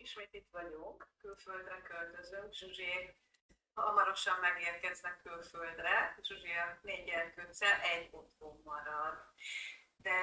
ismét 0.00 0.34
itt 0.34 0.48
vagyunk, 0.50 1.08
külföldre 1.18 1.82
költözünk, 1.82 2.52
Zsuzsi 2.52 3.14
hamarosan 3.74 4.40
megérkeznek 4.40 5.22
külföldre, 5.22 6.18
Zsuzsi 6.22 6.50
a 6.50 6.78
négy 6.82 7.04
gyerkőccel 7.04 7.80
egy 7.80 8.08
otthon 8.10 8.60
marad. 8.64 9.14
De 9.96 10.20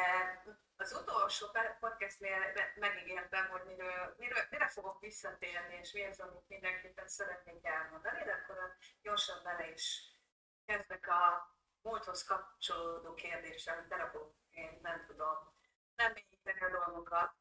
az 0.75 0.93
utolsó 1.01 1.47
podcastnél 1.79 2.53
megígértem, 2.75 3.47
hogy 3.49 3.63
miről, 3.65 4.15
miről, 4.17 4.43
mire 4.49 4.67
fogok 4.67 4.99
visszatérni, 4.99 5.77
és 5.81 5.91
mi 5.91 6.05
az, 6.05 6.19
amit 6.19 6.47
mindenképpen 6.47 7.07
szeretnék 7.07 7.65
elmondani, 7.65 8.23
de 8.23 8.31
akkor 8.31 8.75
gyorsan 9.01 9.43
bele 9.43 9.71
is 9.71 10.01
kezdek 10.65 11.07
a 11.07 11.55
múlthoz 11.81 12.23
kapcsolódó 12.23 13.13
kérdéssel, 13.13 13.85
darabok, 13.89 14.35
én 14.51 14.79
nem 14.81 15.05
tudom 15.05 15.55
nem 15.95 16.13
mélyíteni 16.13 16.73
a 16.73 16.85
dolgokat. 16.85 17.33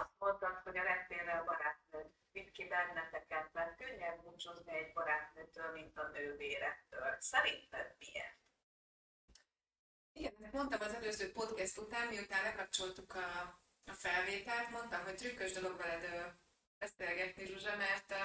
Azt 0.00 0.18
mondtad, 0.18 0.56
hogy 0.64 0.76
a 0.76 0.82
reptérre 0.82 1.32
a 1.32 1.44
barátnőd 1.44 2.06
vitt 2.32 2.50
ki 2.52 2.68
benneteket, 2.68 3.52
mert 3.52 3.76
könnyebb 3.76 4.22
búcsúzni 4.22 4.76
egy 4.76 4.92
barátnőtől, 4.92 5.72
mint 5.72 5.98
a 5.98 6.08
nővérettől. 6.08 7.16
Szerinted 7.18 7.94
miért? 7.98 8.38
Igen, 10.12 10.34
ezt 10.42 10.52
mondtam 10.52 10.80
az 10.80 10.94
előző 10.94 11.32
podcast 11.32 11.78
után, 11.78 12.06
miután 12.08 12.42
lekapcsoltuk 12.42 13.14
a, 13.14 13.60
a 13.86 13.92
felvételt, 13.92 14.70
mondtam, 14.70 15.02
hogy 15.02 15.14
trükkös 15.14 15.52
dolog 15.52 15.76
veled 15.76 16.34
beszélgetni, 16.78 17.46
Zsuzsa, 17.46 17.76
mert 17.76 18.10
uh, 18.10 18.18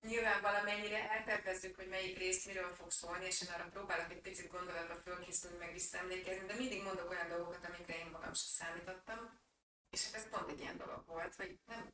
nyilván 0.00 0.40
valamennyire 0.40 1.10
eltervezzük, 1.10 1.76
hogy 1.76 1.88
melyik 1.88 2.18
rész 2.18 2.46
miről 2.46 2.74
fog 2.74 2.90
szólni, 2.90 3.24
és 3.24 3.42
én 3.42 3.48
arra 3.48 3.68
próbálok 3.70 4.10
egy 4.10 4.20
picit 4.20 4.50
gondolatba 4.50 4.94
fölkészülni, 4.94 5.56
meg 5.56 5.72
visszaemlékezni, 5.72 6.46
de 6.46 6.54
mindig 6.54 6.82
mondok 6.82 7.10
olyan 7.10 7.28
dolgokat, 7.28 7.64
amikre 7.64 7.98
én 7.98 8.06
magam 8.06 8.34
sem 8.34 8.66
számítottam. 8.66 9.40
És 9.92 10.04
hát 10.04 10.14
ez 10.14 10.28
pont 10.28 10.50
egy 10.50 10.60
ilyen 10.60 10.76
dolog 10.76 11.06
volt, 11.06 11.34
hogy 11.34 11.58
nem, 11.66 11.92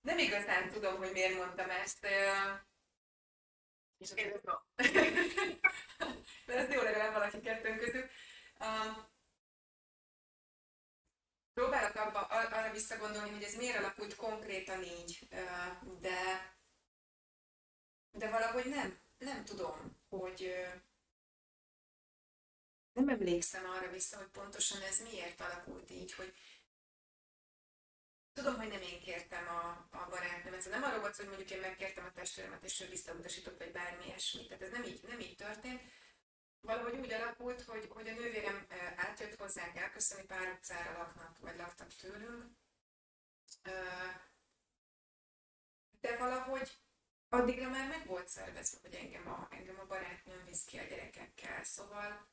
nem 0.00 0.18
igazán 0.18 0.70
tudom, 0.70 0.96
hogy 0.96 1.12
miért 1.12 1.36
mondtam 1.36 1.70
ezt. 1.70 2.06
És 3.98 4.12
én 4.14 4.40
De 6.46 6.54
ez 6.54 6.72
jó 6.72 6.82
legalább 6.82 7.12
valaki 7.12 7.40
kettőnk 7.40 7.78
közül. 7.78 8.04
próbálok 11.54 11.94
abba, 11.94 12.20
arra 12.20 12.72
visszagondolni, 12.72 13.30
hogy 13.30 13.42
ez 13.42 13.54
miért 13.54 13.78
alakult 13.78 14.16
konkrétan 14.16 14.82
így, 14.82 15.28
de 16.00 16.54
de 18.16 18.30
valahogy 18.30 18.66
nem, 18.66 19.00
nem 19.18 19.44
tudom, 19.44 20.00
hogy 20.08 20.54
nem 22.92 23.08
emlékszem 23.08 23.70
arra 23.70 23.90
vissza, 23.90 24.16
hogy 24.16 24.28
pontosan 24.28 24.82
ez 24.82 25.00
miért 25.00 25.40
alakult 25.40 25.90
így, 25.90 26.12
hogy 26.12 26.34
tudom, 28.36 28.56
hogy 28.56 28.68
nem 28.68 28.82
én 28.82 29.00
kértem 29.00 29.48
a, 29.48 29.68
a 29.90 30.08
barátnőmet, 30.10 30.60
szóval 30.60 30.78
nem 30.78 30.88
arról 30.88 31.00
volt, 31.00 31.16
hogy 31.16 31.26
mondjuk 31.26 31.50
én 31.50 31.60
megkértem 31.60 32.04
a 32.04 32.12
testvéremet, 32.12 32.64
és 32.64 32.80
ő 32.80 32.88
visszautasított, 32.88 33.58
vagy 33.58 33.72
bármi 33.72 34.04
ilyesmi. 34.04 34.46
Tehát 34.46 34.62
ez 34.62 34.70
nem 34.70 34.84
így, 34.84 35.02
nem 35.02 35.20
így 35.20 35.36
történt. 35.36 35.82
Valahogy 36.60 36.98
úgy 36.98 37.12
alakult, 37.12 37.62
hogy, 37.62 37.88
hogy 37.88 38.08
a 38.08 38.12
nővérem 38.12 38.66
átjött 38.96 39.38
hozzánk 39.40 39.76
elköszönni, 39.76 40.26
pár 40.26 40.52
utcára 40.52 40.98
laknak, 40.98 41.38
vagy 41.38 41.56
laktak 41.56 41.94
tőlünk. 41.94 42.44
De 46.00 46.16
valahogy 46.18 46.80
addigra 47.28 47.68
már 47.68 47.88
meg 47.88 48.06
volt 48.06 48.28
szervezve, 48.28 48.78
hogy 48.82 48.94
engem 48.94 49.28
a, 49.28 49.48
engem 49.50 49.78
a 49.80 49.86
barátnőm 49.86 50.44
visz 50.44 50.64
ki 50.64 50.78
a 50.78 50.84
gyerekekkel, 50.84 51.64
szóval 51.64 52.28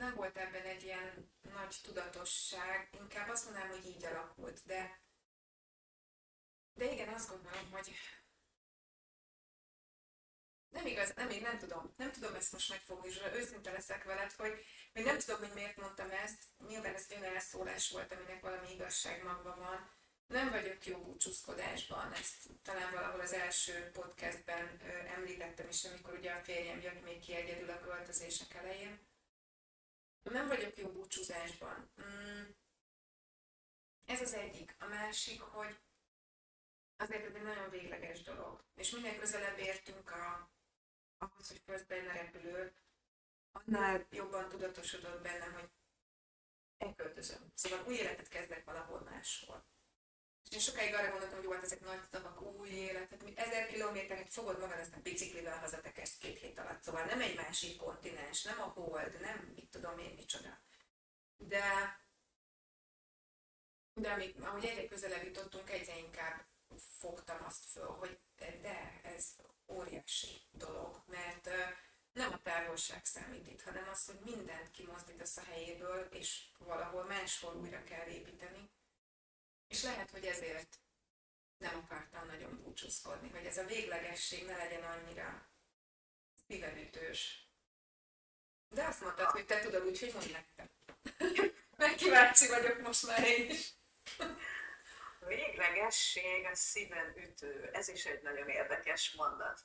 nem 0.00 0.14
volt 0.14 0.36
ebben 0.36 0.62
egy 0.62 0.82
ilyen 0.82 1.32
nagy 1.40 1.76
tudatosság, 1.82 2.88
inkább 3.00 3.28
azt 3.28 3.44
mondanám, 3.44 3.68
hogy 3.68 3.86
így 3.86 4.04
alakult, 4.04 4.60
de 4.64 5.00
de 6.74 6.92
igen, 6.92 7.08
azt 7.08 7.28
gondolom, 7.28 7.70
hogy 7.70 7.92
nem 10.68 10.86
igaz, 10.86 11.12
nem, 11.14 11.30
én 11.30 11.42
nem 11.42 11.58
tudom, 11.58 11.92
nem 11.96 12.12
tudom 12.12 12.34
ezt 12.34 12.52
most 12.52 12.68
megfogni, 12.68 13.08
és 13.08 13.20
őszinte 13.32 13.70
leszek 13.70 14.04
veled, 14.04 14.32
hogy 14.32 14.64
még 14.92 15.04
nem 15.04 15.18
tudom, 15.18 15.38
hogy 15.38 15.52
miért 15.54 15.76
mondtam 15.76 16.10
ezt, 16.10 16.42
nyilván 16.68 16.94
ez 16.94 17.06
egy 17.08 17.22
elszólás 17.22 17.90
volt, 17.90 18.12
aminek 18.12 18.40
valami 18.40 18.72
igazság 18.72 19.22
magban 19.22 19.58
van, 19.58 19.90
nem 20.26 20.50
vagyok 20.50 20.86
jó 20.86 20.98
búcsúzkodásban, 20.98 22.12
ezt 22.12 22.48
talán 22.62 22.92
valahol 22.92 23.20
az 23.20 23.32
első 23.32 23.90
podcastben 23.92 24.80
ö, 24.84 24.88
említettem 24.88 25.68
is, 25.68 25.84
amikor 25.84 26.14
ugye 26.14 26.32
a 26.32 26.42
férjem 26.42 26.80
jött 26.80 27.04
még 27.04 27.20
ki 27.20 27.34
egyedül 27.34 27.70
a 27.70 27.80
költözések 27.80 28.54
elején. 28.54 29.09
Nem 30.22 30.46
vagyok 30.46 30.76
jó 30.76 30.88
búcsúzásban. 30.88 31.90
Mm. 32.02 32.44
Ez 34.04 34.20
az 34.20 34.34
egyik. 34.34 34.76
A 34.78 34.86
másik, 34.86 35.40
hogy 35.40 35.80
azért 36.96 37.24
ez 37.24 37.34
egy 37.34 37.42
nagyon 37.42 37.70
végleges 37.70 38.22
dolog. 38.22 38.64
És 38.74 38.90
minél 38.90 39.18
közelebb 39.18 39.58
értünk 39.58 40.10
a, 40.10 40.50
ahhoz, 41.18 41.48
hogy 41.48 41.64
közben 41.64 42.08
a 42.08 42.12
repülő, 42.12 42.72
annál 43.52 44.06
jobban 44.10 44.48
tudatosodott 44.48 45.22
bennem, 45.22 45.52
hogy 45.52 45.70
elköltözöm. 46.78 47.52
Szóval 47.54 47.86
új 47.86 47.94
életet 47.94 48.28
kezdek 48.28 48.64
valahol 48.64 49.00
máshol. 49.00 49.64
És 50.50 50.56
én 50.56 50.62
sokáig 50.62 50.94
arra 50.94 51.10
gondoltam, 51.10 51.36
hogy 51.36 51.44
jó, 51.44 51.52
hát 51.52 51.62
ezek 51.62 51.80
nagy 51.80 52.08
tavak, 52.10 52.42
új 52.42 52.68
élet, 52.68 53.08
tehát 53.08 53.24
mi 53.24 53.32
ezer 53.36 53.66
kilométeret 53.66 54.32
fogod 54.32 54.58
magad, 54.58 54.78
aztán 54.78 55.02
biciklivel 55.02 55.58
hazatekersz 55.58 56.16
két 56.16 56.38
hét 56.38 56.58
alatt. 56.58 56.82
Szóval 56.82 57.04
nem 57.04 57.20
egy 57.20 57.36
másik 57.36 57.76
kontinens, 57.76 58.42
nem 58.42 58.60
a 58.60 58.64
hold, 58.64 59.20
nem 59.20 59.52
mit 59.54 59.70
tudom 59.70 59.98
én 59.98 60.14
micsoda. 60.14 60.60
De, 61.36 61.98
de 63.94 64.10
amíg, 64.10 64.40
ahogy 64.40 64.64
egyre 64.64 64.86
közelebb 64.86 65.24
jutottunk, 65.24 65.70
egyre 65.70 65.98
inkább 65.98 66.46
fogtam 66.98 67.44
azt 67.44 67.64
föl, 67.64 67.88
hogy 67.88 68.20
de 68.36 69.00
ez 69.02 69.36
óriási 69.66 70.40
dolog, 70.50 71.02
mert 71.06 71.50
nem 72.12 72.32
a 72.32 72.40
távolság 72.42 73.04
számít 73.04 73.48
itt, 73.48 73.62
hanem 73.62 73.88
az, 73.88 74.06
hogy 74.06 74.18
mindent 74.24 74.70
kimozdítasz 74.70 75.36
a 75.36 75.44
helyéből, 75.44 76.08
és 76.10 76.44
valahol 76.58 77.04
máshol 77.04 77.54
újra 77.54 77.84
kell 77.84 78.06
építeni 78.06 78.70
és 79.70 79.82
lehet, 79.82 80.10
hogy 80.10 80.24
ezért 80.24 80.78
nem 81.58 81.76
akartam 81.84 82.26
nagyon 82.26 82.62
búcsúzkodni, 82.62 83.30
hogy 83.30 83.44
ez 83.44 83.58
a 83.58 83.64
véglegesség 83.64 84.46
ne 84.46 84.56
legyen 84.56 84.82
annyira 84.82 85.48
szívedütős. 86.46 87.48
De 88.68 88.84
azt 88.84 89.00
mondtad, 89.00 89.30
hogy 89.30 89.46
te 89.46 89.60
tudod 89.60 89.86
úgy, 89.86 90.00
hogy 90.00 90.12
mondd 90.12 90.30
nekem. 90.32 90.70
Mert 91.76 91.96
kíváncsi 91.96 92.48
vagyok 92.48 92.80
most 92.80 93.06
már 93.06 93.24
én 93.24 93.50
is. 93.50 93.72
Véglegesség 95.26 96.44
a 96.44 96.54
szíven 96.54 97.16
ütő. 97.16 97.70
Ez 97.72 97.88
is 97.88 98.04
egy 98.04 98.22
nagyon 98.22 98.48
érdekes 98.48 99.12
mondat. 99.12 99.60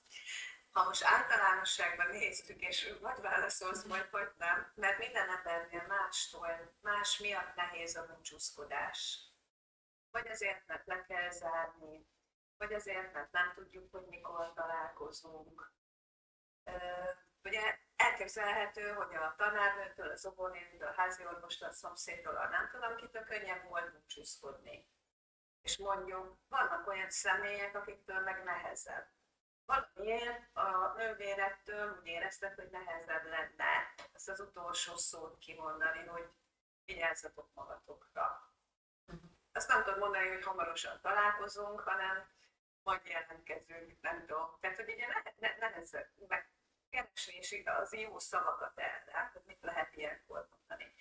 Ha 0.72 0.84
most 0.84 1.04
általánosságban 1.04 2.08
néztük, 2.08 2.62
és 2.62 2.94
vagy 3.02 3.22
válaszolsz, 3.22 3.84
majd 3.84 4.08
vagy 4.12 4.30
nem, 4.38 4.72
mert 4.76 4.98
minden 4.98 5.30
embernél 5.30 5.86
mástól, 5.88 6.76
más 6.82 7.18
miatt 7.18 7.56
nehéz 7.56 7.96
a 7.96 8.06
búcsúzkodás 8.06 9.20
vagy 10.16 10.28
azért, 10.28 10.68
mert 10.68 10.86
le 10.86 11.06
kell 11.06 11.30
zárni, 11.30 12.08
vagy 12.58 12.74
azért, 12.74 13.14
mert 13.14 13.32
nem 13.32 13.54
tudjuk, 13.54 13.92
hogy 13.92 14.06
mikor 14.06 14.54
találkozunk. 14.54 15.72
Ugye 17.44 17.80
elképzelhető, 17.96 18.94
hogy 18.94 19.16
a 19.16 19.34
tanárnőtől, 19.38 20.10
az 20.12 20.26
obonéntől, 20.26 20.88
a 20.88 20.94
házi 20.94 21.26
orvostól, 21.26 21.68
a 21.68 21.72
szomszédtól, 21.72 22.36
a 22.36 22.50
nem 22.50 22.70
tudom 22.72 22.96
kitől 22.96 23.24
könnyebb 23.24 23.64
volt 23.64 23.92
búcsúzkodni. 23.94 24.88
És 25.62 25.78
mondjuk, 25.78 26.38
vannak 26.48 26.88
olyan 26.88 27.10
személyek, 27.10 27.76
akiktől 27.76 28.20
meg 28.20 28.44
nehezebb. 28.44 29.08
Valamiért 29.66 30.56
a 30.56 30.94
nővérettől 30.98 31.98
úgy 32.00 32.08
érezted, 32.08 32.54
hogy 32.54 32.70
nehezebb 32.70 33.26
lenne 33.26 33.94
ezt 34.14 34.30
az 34.30 34.40
utolsó 34.40 34.96
szót 34.96 35.38
kimondani, 35.38 36.06
hogy 36.06 36.30
vigyázzatok 36.86 37.54
magatokra 37.54 38.55
azt 39.56 39.68
nem 39.68 39.84
tudom 39.84 40.00
mondani, 40.00 40.28
hogy 40.28 40.44
hamarosan 40.44 41.00
találkozunk, 41.02 41.80
hanem 41.80 42.28
majd 42.84 43.02
jelentkezünk, 43.06 44.02
nem 44.02 44.26
tudom. 44.26 44.58
Tehát, 44.60 44.76
hogy 44.76 44.90
ugye 44.90 45.08
ne, 45.08 45.48
ne, 45.48 45.56
nehezebb 45.58 46.10
megkeresni 46.28 47.36
és 47.36 47.62
az 47.66 47.94
jó 47.94 48.20
szavakat 48.20 48.80
el, 48.80 49.30
hogy 49.34 49.42
mit 49.46 49.62
lehet 49.62 49.96
ilyenkor 49.96 50.48
mondani. 50.50 50.94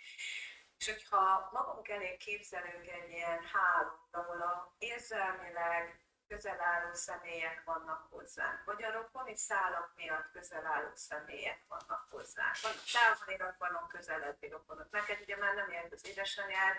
És 0.79 0.91
hogyha 0.91 1.49
magunk 1.53 1.89
elé 1.89 2.17
képzelünk 2.17 2.89
egy 2.89 3.11
ilyen 3.11 3.43
hálót, 3.53 4.09
ahol 4.11 4.43
a 4.43 4.75
érzelmileg 4.79 6.05
közel 6.29 6.61
álló 6.61 6.95
személyek 6.95 7.63
vannak 7.65 8.07
hozzánk, 8.11 8.65
vagy 8.65 8.83
a 8.83 8.93
rokoni 8.93 9.37
szálak 9.37 9.93
miatt 9.97 10.31
közel 10.31 10.67
álló 10.67 10.91
személyek 10.95 11.65
vannak 11.69 12.07
hozzánk. 12.11 12.61
Van 12.63 12.73
távoli 12.93 13.37
rokonok, 13.37 13.89
közelebbi 13.89 14.49
rokonok. 14.49 14.91
Neked 14.91 15.21
ugye 15.21 15.37
már 15.37 15.55
nem 15.55 15.71
ért 15.71 15.93
az 15.93 16.07
édesanyád, 16.07 16.77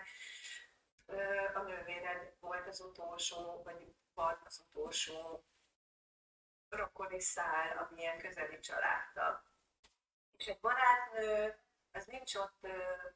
a 1.55 1.61
nővéred 1.61 2.33
volt 2.39 2.67
az 2.67 2.79
utolsó, 2.79 3.61
vagy 3.63 3.95
volt 4.13 4.39
az 4.45 4.65
utolsó 4.69 5.45
rokoni 6.69 7.19
szál, 7.19 7.77
amilyen 7.77 8.19
közeli 8.19 8.59
családtag. 8.59 9.43
És 10.37 10.45
egy 10.45 10.59
barátnő 10.59 11.55
ez 11.91 12.05
nincs 12.05 12.35
ott 12.35 12.67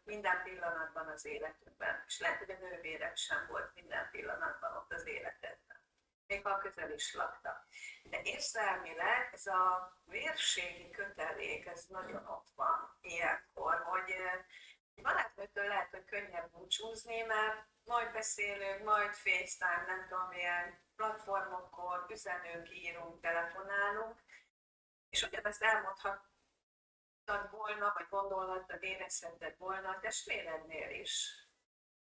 minden 0.03 0.43
pillanatban 0.43 1.07
az 1.07 1.25
életünkben. 1.25 2.03
És 2.07 2.19
lehet, 2.19 2.37
hogy 2.37 2.51
a 2.51 2.57
nővérek 2.57 3.15
sem 3.15 3.47
volt 3.47 3.73
minden 3.73 4.09
pillanatban 4.11 4.75
ott 4.75 4.93
az 4.93 5.07
életedben. 5.07 5.81
Még 6.27 6.45
ha 6.45 6.57
közel 6.57 6.91
is 6.91 7.13
laktak. 7.13 7.67
De 8.03 8.21
érzelmileg 8.23 9.29
ez 9.33 9.45
a 9.45 9.93
vérségi 10.05 10.89
kötelék, 10.89 11.65
ez 11.65 11.85
nagyon 11.85 12.27
ott 12.27 12.47
van 12.55 12.97
ilyenkor, 13.01 13.81
hogy 13.83 14.15
barátnőtől 15.01 15.67
lehet, 15.67 15.89
hogy 15.89 16.05
könnyebb 16.05 16.51
búcsúzni, 16.51 17.21
mert 17.21 17.67
majd 17.89 18.11
beszélünk, 18.11 18.83
majd 18.83 19.13
FaceTime, 19.13 19.83
nem 19.87 20.07
tudom, 20.07 20.27
milyen 20.27 20.79
platformokon 20.95 22.05
üzenünk, 22.09 22.69
írunk, 22.71 23.21
telefonálunk, 23.21 24.19
és 25.09 25.23
ugyanezt 25.23 25.61
elmondhattad 25.61 27.49
volna, 27.51 27.93
vagy 27.95 28.07
gondolhattad, 28.09 28.83
érezheted 28.83 29.57
volna 29.57 29.89
a 29.89 29.99
testvérednél 29.99 30.99
is. 30.99 31.43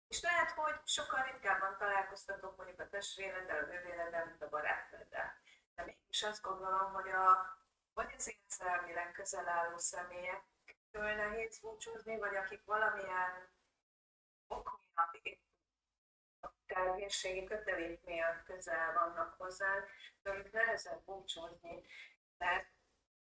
És 0.09 0.23
lehet, 0.23 0.51
hogy 0.51 0.75
sokkal 0.85 1.23
ritkábban 1.23 1.77
találkoztatok 1.79 2.57
mondjuk 2.57 2.81
a 2.81 2.89
testvéreddel, 2.89 3.65
a 3.65 3.67
nővéreddel, 3.67 4.25
mint 4.25 4.43
a 4.43 4.49
barátnőddel. 4.49 5.35
De 5.75 5.85
mégis 5.85 6.23
azt 6.23 6.43
gondolom, 6.43 6.93
hogy 6.93 7.09
a, 7.09 7.59
vagy 7.95 8.15
az 8.17 8.37
érzelmileg 8.43 9.13
közel 9.13 9.49
álló 9.49 9.79
személyektől 9.79 11.15
nehéz 11.15 11.61
búcsúzni, 11.61 12.19
vagy 12.19 12.37
akik 12.37 12.65
valamilyen 12.65 13.49
ok 14.49 14.79
miatt 14.95 15.46
a 16.41 16.49
tervérségi 16.67 17.45
kötelék 17.45 18.05
miatt 18.05 18.45
közel 18.45 18.93
vannak 18.93 19.35
hozzánk, 19.39 19.91
tőlük 20.23 20.53
nehezebb 20.53 21.05
búcsúzni, 21.05 21.87
mert 22.39 22.67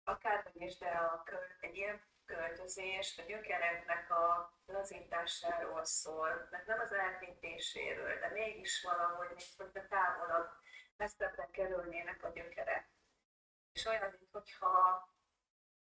akárhogy 0.05 0.63
is, 0.63 0.79
de 0.79 0.89
a 0.89 1.23
költ, 1.23 1.57
egy 1.61 1.77
ilyen 1.77 2.01
költözés 2.25 3.19
a 3.19 3.23
gyökereknek 3.23 4.11
a 4.11 4.53
lazításáról 4.67 5.85
szól, 5.85 6.49
mert 6.51 6.67
nem 6.67 6.81
az 6.81 6.93
elhintéséről, 6.93 8.19
de 8.19 8.29
mégis 8.29 8.83
valahogy, 8.83 9.29
mint 9.59 9.77
a 9.77 9.87
távolabb, 9.89 10.49
messzebbre 10.97 11.49
kerülnének 11.53 12.25
a 12.25 12.29
gyökerek. 12.29 12.89
És 13.73 13.87
olyan, 13.87 14.19
mintha 14.33 15.09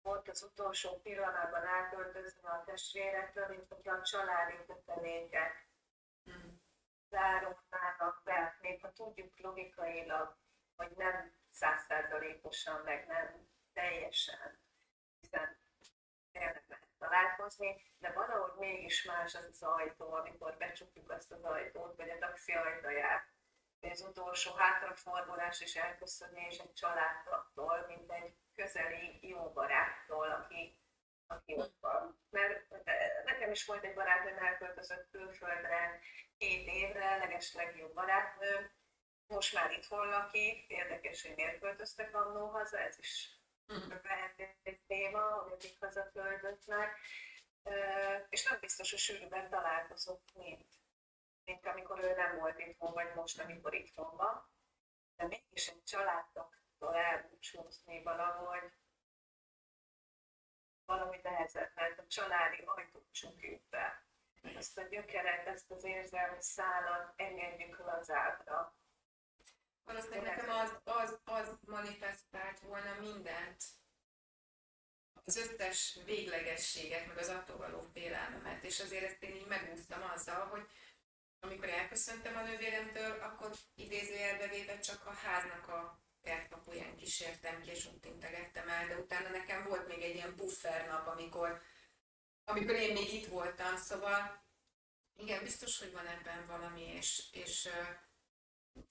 volt 0.02 0.28
az 0.28 0.42
utolsó 0.42 1.00
pillanatban 1.00 1.66
elköltözni 1.66 2.42
a 2.42 2.62
testvérekről, 2.66 3.48
mint 3.48 3.68
hogyha 3.68 3.94
a 3.94 4.02
családi 4.02 4.56
kötelékek 4.66 5.65
zárulnának 7.16 8.20
be, 8.24 8.56
még 8.60 8.80
ha 8.80 8.92
tudjuk 8.92 9.38
logikailag, 9.38 10.36
hogy 10.76 10.90
nem 10.96 11.32
százszázalékosan, 11.50 12.80
meg 12.84 13.06
nem 13.06 13.48
teljesen, 13.72 14.58
hiszen 15.20 15.58
tényleg 16.32 16.64
lehet 16.68 16.88
találkozni, 16.98 17.82
de 17.98 18.12
valahogy 18.12 18.58
mégis 18.58 19.04
más 19.04 19.34
az 19.34 19.48
az 19.50 19.62
ajtó, 19.62 20.12
amikor 20.12 20.56
becsukjuk 20.56 21.10
azt 21.10 21.32
az 21.32 21.44
ajtót, 21.44 21.96
vagy 21.96 22.10
a 22.10 22.18
taxi 22.18 22.52
ajtaját, 22.52 23.24
hogy 23.80 23.90
az 23.90 24.00
utolsó 24.00 24.54
hátrafordulás 24.54 25.60
is 25.60 25.76
elköszönni, 25.76 26.46
és 26.50 26.58
egy 26.58 26.72
családtól, 26.72 27.84
mint 27.88 28.12
egy 28.12 28.36
közeli 28.54 29.28
jó 29.28 29.52
baráttól, 29.52 30.30
aki, 30.30 30.78
aki 31.26 31.54
ott 31.56 31.76
van. 31.80 32.20
Mert 32.30 32.68
nekem 33.24 33.50
is 33.50 33.66
volt 33.66 33.84
egy 33.84 33.94
barátnőm, 33.94 34.38
elköltözött 34.38 35.10
külföldre 35.10 36.00
két 36.38 36.66
évre, 36.66 37.16
leges 37.16 37.54
legjobb 37.54 37.94
barátnő, 37.94 38.70
most 39.26 39.54
már 39.54 39.70
itt 39.72 39.88
lakik, 39.88 40.70
érdekes, 40.70 41.22
hogy 41.22 41.34
miért 41.36 41.60
költöztek 41.60 42.14
annó 42.14 42.46
haza, 42.46 42.78
ez 42.78 42.98
is 42.98 43.40
lehet 44.02 44.56
egy 44.62 44.80
téma, 44.86 45.20
hogy 45.20 45.52
akik 45.52 45.78
hazaköltöznek, 45.78 46.98
és 48.28 48.44
nem 48.44 48.60
biztos, 48.60 48.90
hogy 48.90 48.98
sűrűben 48.98 49.48
találkozok, 49.50 50.20
mint, 50.34 50.66
mint 51.44 51.66
amikor 51.66 52.04
ő 52.04 52.14
nem 52.14 52.38
volt 52.38 52.58
itthon, 52.58 52.92
vagy 52.92 53.14
most, 53.14 53.40
amikor 53.40 53.74
itthon 53.74 54.16
van. 54.16 54.50
De 55.16 55.26
mégis 55.26 55.68
egy 55.68 55.82
családtaktól 55.84 56.96
elbúcsúzni 56.96 58.02
valahogy, 58.02 58.72
valahogy 60.84 61.20
nehezebb, 61.22 61.72
mert 61.74 61.98
a 61.98 62.06
családi 62.06 62.62
ajtót 62.64 63.12
csukjuk 63.12 63.68
be. 63.68 64.05
Ezt 64.54 64.78
a 64.78 64.82
gyökeret, 64.82 65.46
ezt 65.46 65.70
az 65.70 65.84
érzelmi 65.84 66.42
szálat 66.42 67.12
engedjük 67.16 67.78
lazábbra 67.78 68.74
Valószínűleg 69.86 70.22
nekem 70.22 70.50
az, 70.50 70.72
az, 70.84 71.18
az 71.24 71.48
manifestált 71.66 72.60
volna 72.60 72.94
mindent, 73.00 73.62
az 75.24 75.36
összes 75.36 75.98
véglegességet, 76.04 77.06
meg 77.06 77.18
az 77.18 77.28
attól 77.28 77.56
való 77.56 77.80
félelmemet, 77.92 78.64
és 78.64 78.80
azért 78.80 79.04
ezt 79.04 79.22
én 79.22 79.34
így 79.34 79.46
megúsztam 79.46 80.02
azzal, 80.14 80.46
hogy 80.46 80.66
amikor 81.40 81.68
elköszöntem 81.68 82.36
a 82.36 82.42
nővéremtől, 82.42 83.20
akkor 83.20 83.50
idézőjelbe 83.74 84.48
véve 84.48 84.78
csak 84.78 85.06
a 85.06 85.12
háznak 85.12 85.68
a 85.68 86.00
kertkapuján 86.22 86.96
kísértem 86.96 87.60
ki, 87.60 87.70
és 87.70 87.86
ott 87.86 88.04
integettem 88.04 88.68
el, 88.68 88.86
de 88.86 88.96
utána 88.96 89.28
nekem 89.28 89.64
volt 89.68 89.86
még 89.86 90.02
egy 90.02 90.14
ilyen 90.14 90.36
buffer 90.36 90.86
nap, 90.86 91.06
amikor, 91.06 91.62
amikor 92.48 92.74
én 92.74 92.92
még 92.92 93.12
itt 93.12 93.26
voltam, 93.26 93.76
szóval 93.76 94.44
igen, 95.16 95.42
biztos, 95.42 95.78
hogy 95.78 95.92
van 95.92 96.06
ebben 96.06 96.46
valami, 96.46 96.82
és, 96.82 97.28
és 97.32 97.68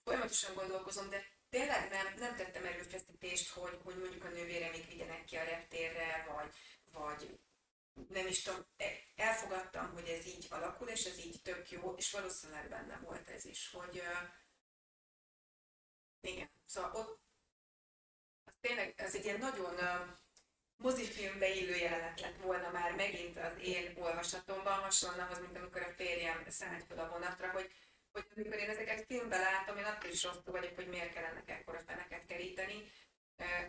folyamatosan 0.03 0.55
gondolkozom, 0.55 1.09
de 1.09 1.25
tényleg 1.49 1.89
nem, 1.89 2.13
nem 2.17 2.35
tettem 2.35 2.65
erőfeszítést, 2.65 3.49
hogy, 3.49 3.79
hogy 3.83 3.97
mondjuk 3.97 4.23
a 4.23 4.29
még 4.29 4.87
vigyenek 4.87 5.23
ki 5.25 5.35
a 5.35 5.43
reptérre, 5.43 6.25
vagy, 6.27 6.53
vagy 6.91 7.39
nem 8.09 8.27
is 8.27 8.41
tudom, 8.41 8.65
e, 8.77 8.85
elfogadtam, 9.15 9.93
hogy 9.93 10.07
ez 10.07 10.25
így 10.25 10.47
alakul, 10.49 10.87
és 10.87 11.05
ez 11.05 11.17
így 11.17 11.41
tök 11.41 11.71
jó, 11.71 11.93
és 11.93 12.11
valószínűleg 12.11 12.69
benne 12.69 12.97
volt 12.97 13.27
ez 13.27 13.45
is, 13.45 13.69
hogy 13.71 13.97
uh, 13.97 14.29
igen, 16.21 16.49
szóval 16.65 16.91
ott 16.93 17.19
az 18.45 18.53
tényleg, 18.61 18.93
ez 18.97 19.15
egy 19.15 19.23
ilyen 19.23 19.39
nagyon 19.39 19.73
uh, 19.73 20.17
mozifilmbe 20.77 21.53
illő 21.53 21.75
jelenet 21.75 22.21
lett 22.21 22.37
volna 22.41 22.71
már 22.71 22.95
megint 22.95 23.37
az 23.37 23.53
én 23.61 23.93
olvasatomban, 23.97 24.79
hasonlóan 24.79 25.25
ahhoz, 25.27 25.39
mint 25.39 25.57
amikor 25.57 25.81
a 25.81 25.93
férjem 25.95 26.43
szállt 26.47 26.85
fel 26.87 26.99
a 26.99 27.09
vonatra, 27.09 27.51
hogy 27.51 27.71
hogy 28.15 28.25
amikor 28.35 28.59
én 28.59 28.69
ezeket 28.69 29.05
filmben 29.05 29.39
látom, 29.39 29.77
én 29.77 29.83
attól 29.83 30.09
is 30.09 30.23
rosszul 30.23 30.51
vagyok, 30.51 30.75
hogy 30.75 30.87
miért 30.87 31.13
kell 31.13 31.23
ennek 31.23 31.49
ekkora 31.49 31.79
feneket 31.79 32.25
keríteni. 32.25 32.91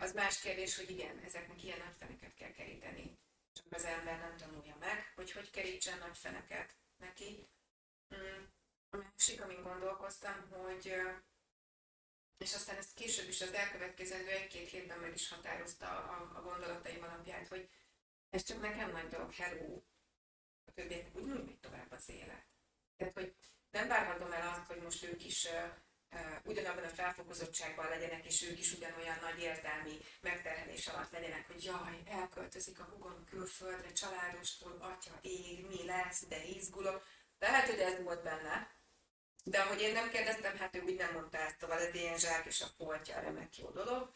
Az 0.00 0.12
más 0.12 0.41
kérdés, 0.41 0.76
hogy 0.76 0.91
igen, 0.91 1.19
ezeknek 1.25 1.62
ilyen 1.62 1.79
nagy 1.79 1.97
feneket 1.99 2.35
kell 2.35 2.50
keríteni. 2.50 3.19
Csak 3.52 3.67
az 3.70 3.85
ember 3.85 4.19
nem 4.19 4.37
tanulja 4.37 4.76
meg, 4.81 5.12
hogy 5.14 5.32
hogy 5.32 5.50
kerítsen 5.50 5.99
nagy 5.99 6.19
feneket 6.19 6.76
neki. 6.97 7.49
Mm, 8.14 8.43
a 8.91 8.97
másik, 8.97 9.43
amin 9.43 9.62
gondolkoztam, 9.62 10.49
hogy 10.50 10.95
és 12.38 12.55
aztán 12.55 12.76
ezt 12.76 12.95
később 12.95 13.28
is 13.28 13.40
az 13.40 13.52
elkövetkezendő 13.52 14.28
egy-két 14.28 14.69
hétben 14.69 14.99
meg 14.99 15.14
is 15.14 15.28
határozta 15.28 15.87
a, 15.87 16.33
a 16.38 16.43
gondolataim 16.43 17.02
alapját, 17.02 17.49
hogy 17.49 17.69
ez 18.31 18.43
csak 18.43 18.61
nekem 18.61 18.90
nagy 18.90 19.09
dolog, 19.09 19.35
hello, 19.35 19.83
a 20.64 20.73
többieknek 20.75 21.16
úgy 21.16 21.26
megy 21.26 21.59
tovább 21.61 21.93
az 21.93 22.09
élet. 22.09 22.47
Tehát, 22.97 23.14
hogy 23.14 23.35
nem 23.71 23.88
várhatom 23.88 24.33
el 24.33 24.49
azt, 24.49 24.66
hogy 24.66 24.83
most 24.83 25.05
ők 25.05 25.25
is 25.25 25.49
ugyanabban 26.45 26.85
a 26.85 26.88
felfokozottságban 26.88 27.88
legyenek, 27.88 28.26
és 28.26 28.43
ők 28.43 28.59
is 28.59 28.73
ugyanolyan 28.73 29.19
nagy 29.21 29.38
érzelmi 29.38 29.99
megterhelés 30.21 30.87
alatt 30.87 31.11
legyenek, 31.11 31.47
hogy 31.47 31.64
jaj, 31.64 32.02
elköltözik 32.07 32.81
a 32.81 32.85
hugom 32.85 33.25
külföldre, 33.25 33.93
családostól, 33.93 34.76
atya, 34.81 35.19
ég, 35.21 35.66
mi 35.66 35.85
lesz, 35.85 36.26
de 36.26 36.45
izgulok. 36.45 37.07
Lehet, 37.38 37.69
hogy 37.69 37.78
ez 37.78 38.02
volt 38.02 38.23
benne, 38.23 38.75
de 39.49 39.59
ahogy 39.61 39.81
én 39.81 39.93
nem 39.93 40.11
kérdeztem, 40.11 40.57
hát 40.57 40.76
ő 40.76 40.83
úgy 40.83 40.97
nem 40.97 41.12
mondta 41.12 41.38
ezt, 41.38 41.59
szóval 41.61 41.79
ez 41.79 41.95
ilyen 41.95 42.19
zsák 42.19 42.47
és 42.47 42.61
a 42.61 42.67
foltja 42.76 43.21
remek 43.21 43.59
jó 43.59 43.71
dolog. 43.71 44.12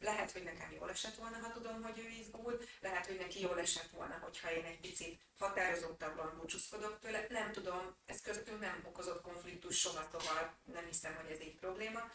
Lehet, 0.00 0.32
hogy 0.32 0.42
nekem 0.42 0.70
jól 0.70 0.90
esett 0.90 1.14
volna, 1.14 1.38
ha 1.38 1.52
tudom, 1.52 1.82
hogy 1.82 1.98
ő 1.98 2.08
izgul, 2.08 2.60
lehet, 2.80 3.06
hogy 3.06 3.16
neki 3.18 3.40
jól 3.40 3.60
esett 3.60 3.90
volna, 3.90 4.18
hogyha 4.22 4.52
én 4.52 4.64
egy 4.64 4.80
picit 4.80 5.20
határozottabban 5.38 6.36
búcsúzkodok 6.36 6.98
tőle. 6.98 7.26
Nem 7.28 7.52
tudom, 7.52 7.96
ez 8.06 8.20
köztünk 8.20 8.60
nem 8.60 8.82
okozott 8.84 9.22
konfliktus 9.22 9.78
soha, 9.78 10.08
szóval 10.12 10.58
nem 10.64 10.84
hiszem, 10.86 11.14
hogy 11.14 11.30
ez 11.30 11.40
így 11.40 11.56
probléma. 11.56 12.10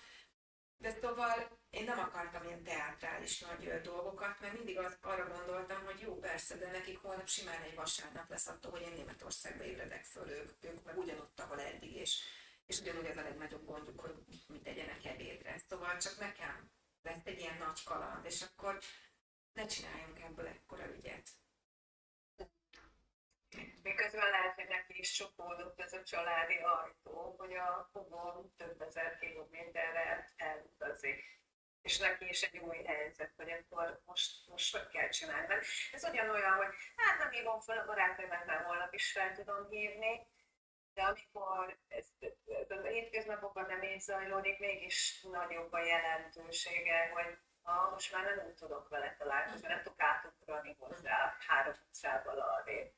De 0.84 0.92
szóval 1.02 1.60
én 1.70 1.84
nem 1.84 2.00
akartam 2.00 2.44
ilyen 2.44 2.64
teátrális 2.64 3.40
nagy 3.40 3.82
dolgokat, 3.82 4.40
mert 4.40 4.54
mindig 4.54 4.80
az, 4.80 4.98
arra 5.02 5.28
gondoltam, 5.28 5.86
hogy 5.86 6.00
jó, 6.00 6.16
persze, 6.16 6.58
de 6.58 6.72
nekik 6.72 6.98
holnap 6.98 7.28
simán 7.28 7.62
egy 7.62 7.76
vasárnap 7.76 8.30
lesz 8.30 8.48
attól, 8.48 8.72
hogy 8.72 8.82
én 8.82 8.92
Németországba 8.92 9.64
ébredek 9.64 10.04
föl, 10.04 10.30
ők, 10.30 10.52
ők 10.62 10.84
meg 10.84 10.98
ugyanott, 10.98 11.40
ahol 11.40 11.62
eddig, 11.62 11.96
és, 11.96 12.24
és 12.66 12.80
ugyanúgy 12.80 13.06
ez 13.06 13.18
a 13.18 13.22
legnagyobb 13.22 13.66
gondjuk, 13.66 14.00
hogy 14.00 14.16
mit 14.48 14.64
tegyenek 14.64 15.06
ebédre. 15.06 15.58
Szóval 15.68 15.98
csak 15.98 16.20
nekem 16.20 16.72
lesz 17.02 17.22
egy 17.24 17.40
ilyen 17.40 17.58
nagy 17.58 17.84
kaland, 17.84 18.26
és 18.26 18.42
akkor 18.42 18.80
ne 19.54 19.66
csináljunk 19.66 20.20
ebből 20.20 20.48
ekkora 20.48 20.96
ügyet. 20.96 21.30
Lehet, 24.22 24.56
hogy 24.56 24.68
neki 24.68 25.00
is 25.00 25.12
csapódott 25.12 25.80
ez 25.80 25.94
a 25.94 26.04
családi 26.04 26.58
ajtó, 26.58 27.36
hogy 27.38 27.54
a 27.54 27.90
hugom 27.94 28.54
több 28.58 28.82
ezer 28.82 29.18
kilométerre 29.20 30.34
elutazik. 30.38 31.42
és 31.82 31.98
neki 31.98 32.30
is 32.30 32.42
egy 32.42 32.58
új 32.58 32.84
helyzet, 32.84 33.34
hogy 33.36 33.52
akkor 33.52 34.02
most, 34.06 34.48
most 34.48 34.78
hogy 34.78 34.88
kell 34.88 35.10
csinálni. 35.10 35.54
Ez 35.92 36.04
ugyanolyan, 36.04 36.54
hogy 36.54 36.74
hát 36.96 37.18
nem 37.18 37.30
hívom 37.30 37.60
fel 37.62 37.78
a 37.78 37.86
barátaimat, 37.86 38.46
mert 38.46 38.66
holnap 38.66 38.94
is 38.94 39.12
fel 39.12 39.36
tudom 39.36 39.70
hívni, 39.70 40.28
de 40.94 41.02
amikor 41.02 41.78
ez, 41.88 42.08
ez 42.70 42.70
a 42.70 42.88
hétköznapokban 42.88 43.66
nem 43.66 43.84
így 43.84 44.02
zajlódik, 44.02 44.60
mégis 44.60 45.22
nagyobb 45.32 45.74
a 45.74 45.84
jelentősége, 45.86 47.10
hogy 47.10 47.38
ha 47.64 47.90
most 47.90 48.12
már 48.12 48.36
nem 48.36 48.56
tudok 48.56 48.90
vele 48.90 49.16
találkozni, 49.20 49.68
nem 49.68 49.82
tudok 49.82 50.02
átugrani 50.02 50.76
hozzá 50.80 51.36
három 51.48 51.74
utcával 51.88 52.40
arrébb. 52.40 52.92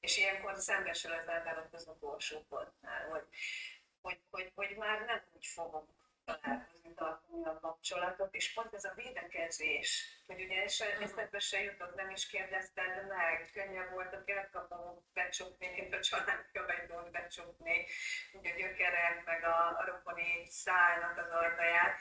És 0.00 0.16
ilyenkor 0.16 0.56
szembesül 0.56 1.12
az 1.12 1.26
ott 1.64 1.74
az 1.74 1.86
utolsó 1.88 2.44
pontnál, 2.48 3.08
hogy, 3.08 3.24
hogy, 4.00 4.20
hogy, 4.30 4.52
hogy 4.54 4.76
már 4.76 5.04
nem 5.04 5.22
úgy 5.32 5.46
fogom 5.46 5.86
találkozni, 6.24 6.94
tartani 6.94 7.44
a 7.44 7.58
kapcsolatot, 7.60 8.34
és 8.34 8.52
pont 8.52 8.74
ez 8.74 8.84
a 8.84 8.92
védekezés, 8.94 10.20
hogy 10.26 10.42
ugye 10.42 10.62
és 10.62 10.80
eszembe 10.80 11.38
se 11.38 11.62
jutott, 11.62 11.94
nem 11.94 12.10
is 12.10 12.26
kérdezted 12.26 13.06
meg, 13.06 13.50
könnyebb 13.52 13.90
volt 13.90 14.14
a 14.14 14.24
kertkapó 14.24 15.04
becsukni, 15.12 15.70
mint 15.70 15.94
a 15.94 16.00
családkövegydót 16.00 17.10
becsukni, 17.10 17.86
ugye 18.32 18.52
a 18.52 18.56
gyökerek, 18.56 19.24
meg 19.24 19.44
a, 19.44 19.78
a 19.78 19.84
rokoni 19.84 20.46
szájnak 20.48 21.18
az 21.18 21.30
ajtaját, 21.30 22.00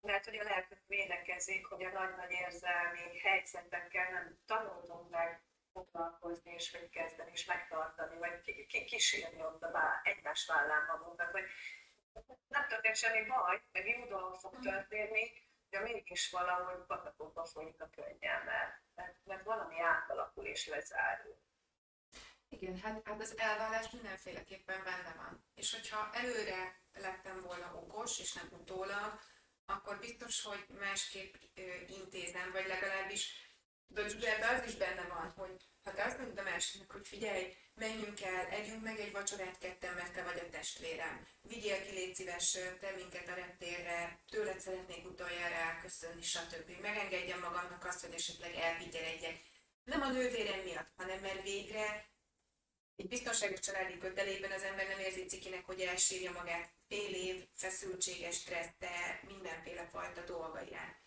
mert 0.00 0.24
hogy 0.24 0.38
a 0.38 0.42
lelkük 0.42 0.82
védekezik, 0.86 1.66
hogy 1.66 1.84
a 1.84 1.90
nagy-nagy 1.90 2.30
érzelmi 2.30 3.18
helyzetekkel 3.22 4.10
nem 4.10 4.38
tanultunk 4.46 5.10
meg 5.10 5.45
foglalkozni, 5.76 6.52
és 6.52 6.70
hogy 6.70 6.88
kezdeni, 6.88 7.30
és 7.34 7.44
megtartani, 7.44 8.18
vagy 8.18 8.66
kísérni 8.66 9.42
ott 9.42 9.62
a 9.62 10.00
egymás 10.04 10.46
vállán 10.46 10.84
magunkat, 10.86 11.30
hogy 11.30 11.44
nem 12.48 12.66
történt 12.68 12.96
semmi 12.96 13.26
baj, 13.26 13.62
meg 13.72 13.88
jó 13.88 14.04
dolog 14.04 14.34
fog 14.34 14.58
történni, 14.62 15.24
de 15.70 15.80
mégis 15.80 16.30
valahogy 16.30 16.86
patakokba 16.86 17.44
folyik 17.44 17.80
a 17.80 17.90
könnyel, 17.90 18.44
mert, 18.44 18.72
mert, 18.94 19.16
mert 19.24 19.44
valami 19.44 19.80
átalakul 19.80 20.44
és 20.44 20.66
lezárul. 20.66 21.38
Igen, 22.48 22.78
hát, 22.78 23.00
hát 23.04 23.20
az 23.20 23.38
elvállás 23.38 23.90
mindenféleképpen 23.90 24.84
benne 24.84 25.14
van. 25.16 25.44
És 25.54 25.74
hogyha 25.74 26.10
előre 26.12 26.80
lettem 26.92 27.40
volna 27.40 27.74
okos, 27.74 28.18
és 28.18 28.32
nem 28.32 28.48
utólag, 28.50 29.20
akkor 29.66 29.98
biztos, 29.98 30.42
hogy 30.42 30.66
másképp 30.78 31.34
ö, 31.54 31.62
intézem, 31.86 32.52
vagy 32.52 32.66
legalábbis 32.66 33.45
de 33.88 34.36
ebben 34.36 34.54
az 34.54 34.68
is 34.68 34.74
benne 34.74 35.06
van, 35.08 35.32
hogy 35.36 35.56
ha 35.84 35.92
te 35.92 36.04
azt 36.04 36.18
mondod 36.18 36.38
a 36.38 36.42
másiknak, 36.42 36.90
hogy 36.90 37.08
figyelj, 37.08 37.56
menjünk 37.74 38.20
el, 38.22 38.46
együnk 38.46 38.82
meg 38.82 38.98
egy 38.98 39.12
vacsorát 39.12 39.58
ketten, 39.58 39.94
mert 39.94 40.12
te 40.12 40.22
vagy 40.22 40.38
a 40.38 40.48
testvérem. 40.48 41.26
Vigyél 41.42 41.82
ki, 41.82 41.92
légy 41.92 42.14
szíves, 42.14 42.50
te 42.52 42.90
minket 42.96 43.28
a 43.28 43.34
reptérre, 43.34 44.20
tőled 44.30 44.60
szeretnék 44.60 45.06
utoljára 45.06 45.54
elköszönni, 45.54 46.22
stb. 46.22 46.70
Megengedjem 46.80 47.40
magamnak 47.40 47.84
azt, 47.84 48.04
hogy 48.04 48.14
esetleg 48.14 48.54
elvigyeredjek. 48.54 49.40
Nem 49.84 50.02
a 50.02 50.10
nővérem 50.10 50.60
miatt, 50.60 50.92
hanem 50.96 51.20
mert 51.20 51.42
végre 51.42 52.08
egy 52.96 53.08
biztonságos 53.08 53.60
családi 53.60 53.98
kötelében 53.98 54.50
az 54.50 54.62
ember 54.62 54.86
nem 54.88 54.98
érzi 54.98 55.24
cikinek, 55.24 55.64
hogy 55.64 55.80
elsírja 55.80 56.32
magát 56.32 56.70
fél 56.88 57.14
év 57.14 57.46
feszültséges 57.54 58.36
stressz, 58.36 58.76
de 58.78 59.20
mindenféle 59.26 59.88
fajta 59.88 60.24
dolga 60.24 60.62
iránt. 60.62 61.05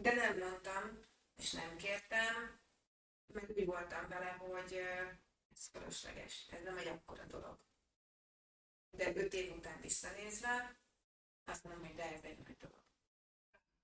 De 0.00 0.14
nem 0.14 0.38
mondtam, 0.38 1.04
és 1.36 1.52
nem 1.52 1.76
kértem, 1.76 2.60
meg 3.26 3.50
úgy 3.50 3.64
voltam 3.64 4.08
vele, 4.08 4.30
hogy 4.30 4.72
ez 5.52 5.66
fölösleges, 5.72 6.46
ez 6.50 6.62
nem 6.62 6.76
egy 6.76 6.86
akkora 6.86 7.24
dolog. 7.24 7.58
De 8.90 9.16
öt 9.16 9.32
év 9.32 9.56
után 9.56 9.80
visszanézve, 9.80 10.80
azt 11.44 11.64
mondom, 11.64 11.84
hogy 11.86 11.94
de 11.94 12.12
ez 12.12 12.22
egy 12.22 12.38
nagy 12.38 12.56
dolog. 12.56 12.82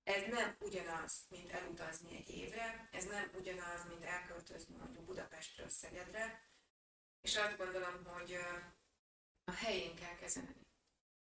Ez 0.03 0.27
nem 0.27 0.55
ugyanaz, 0.59 1.25
mint 1.29 1.51
elutazni 1.51 2.15
egy 2.15 2.29
évre, 2.29 2.89
ez 2.91 3.05
nem 3.05 3.31
ugyanaz, 3.33 3.87
mint 3.87 4.03
elköltözni 4.03 4.75
mondjuk 4.75 5.05
Budapestről 5.05 5.69
Szegedre, 5.69 6.43
és 7.21 7.35
azt 7.35 7.57
gondolom, 7.57 8.05
hogy 8.05 8.33
a 9.43 9.51
helyén 9.51 9.95
kell 9.95 10.15
kezelni. 10.15 10.67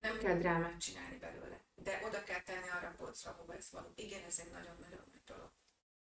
Nem 0.01 0.19
kell 0.19 0.39
drámát 0.39 0.81
csinálni 0.81 1.19
belőle, 1.19 1.65
de 1.83 2.01
oda 2.05 2.23
kell 2.23 2.43
tenni 2.43 2.69
arra 2.69 2.89
a 2.89 2.95
polcra, 2.97 3.31
ahova 3.31 3.55
ez 3.55 3.71
való. 3.71 3.93
Igen, 3.95 4.23
ez 4.23 4.39
egy 4.39 4.51
nagyon-nagyon 4.51 5.07
nagy 5.11 5.23
dolog. 5.25 5.53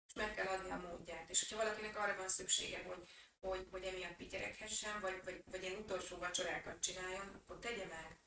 És 0.07 0.13
meg 0.13 0.33
kell 0.33 0.47
adni 0.47 0.69
a 0.69 0.75
módját. 0.75 1.29
És 1.29 1.39
hogyha 1.39 1.63
valakinek 1.63 1.97
arra 1.97 2.15
van 2.15 2.29
szüksége, 2.29 2.83
hogy, 2.83 3.09
hogy, 3.39 3.67
hogy 3.71 3.83
emiatt 3.83 4.15
pityereghessen, 4.15 4.99
vagy, 4.99 5.21
vagy, 5.23 5.43
vagy 5.45 5.63
ilyen 5.63 5.79
utolsó 5.79 6.17
vacsorákat 6.17 6.79
csináljon, 6.79 7.27
akkor 7.27 7.59
tegye 7.59 7.85
meg. 7.85 8.19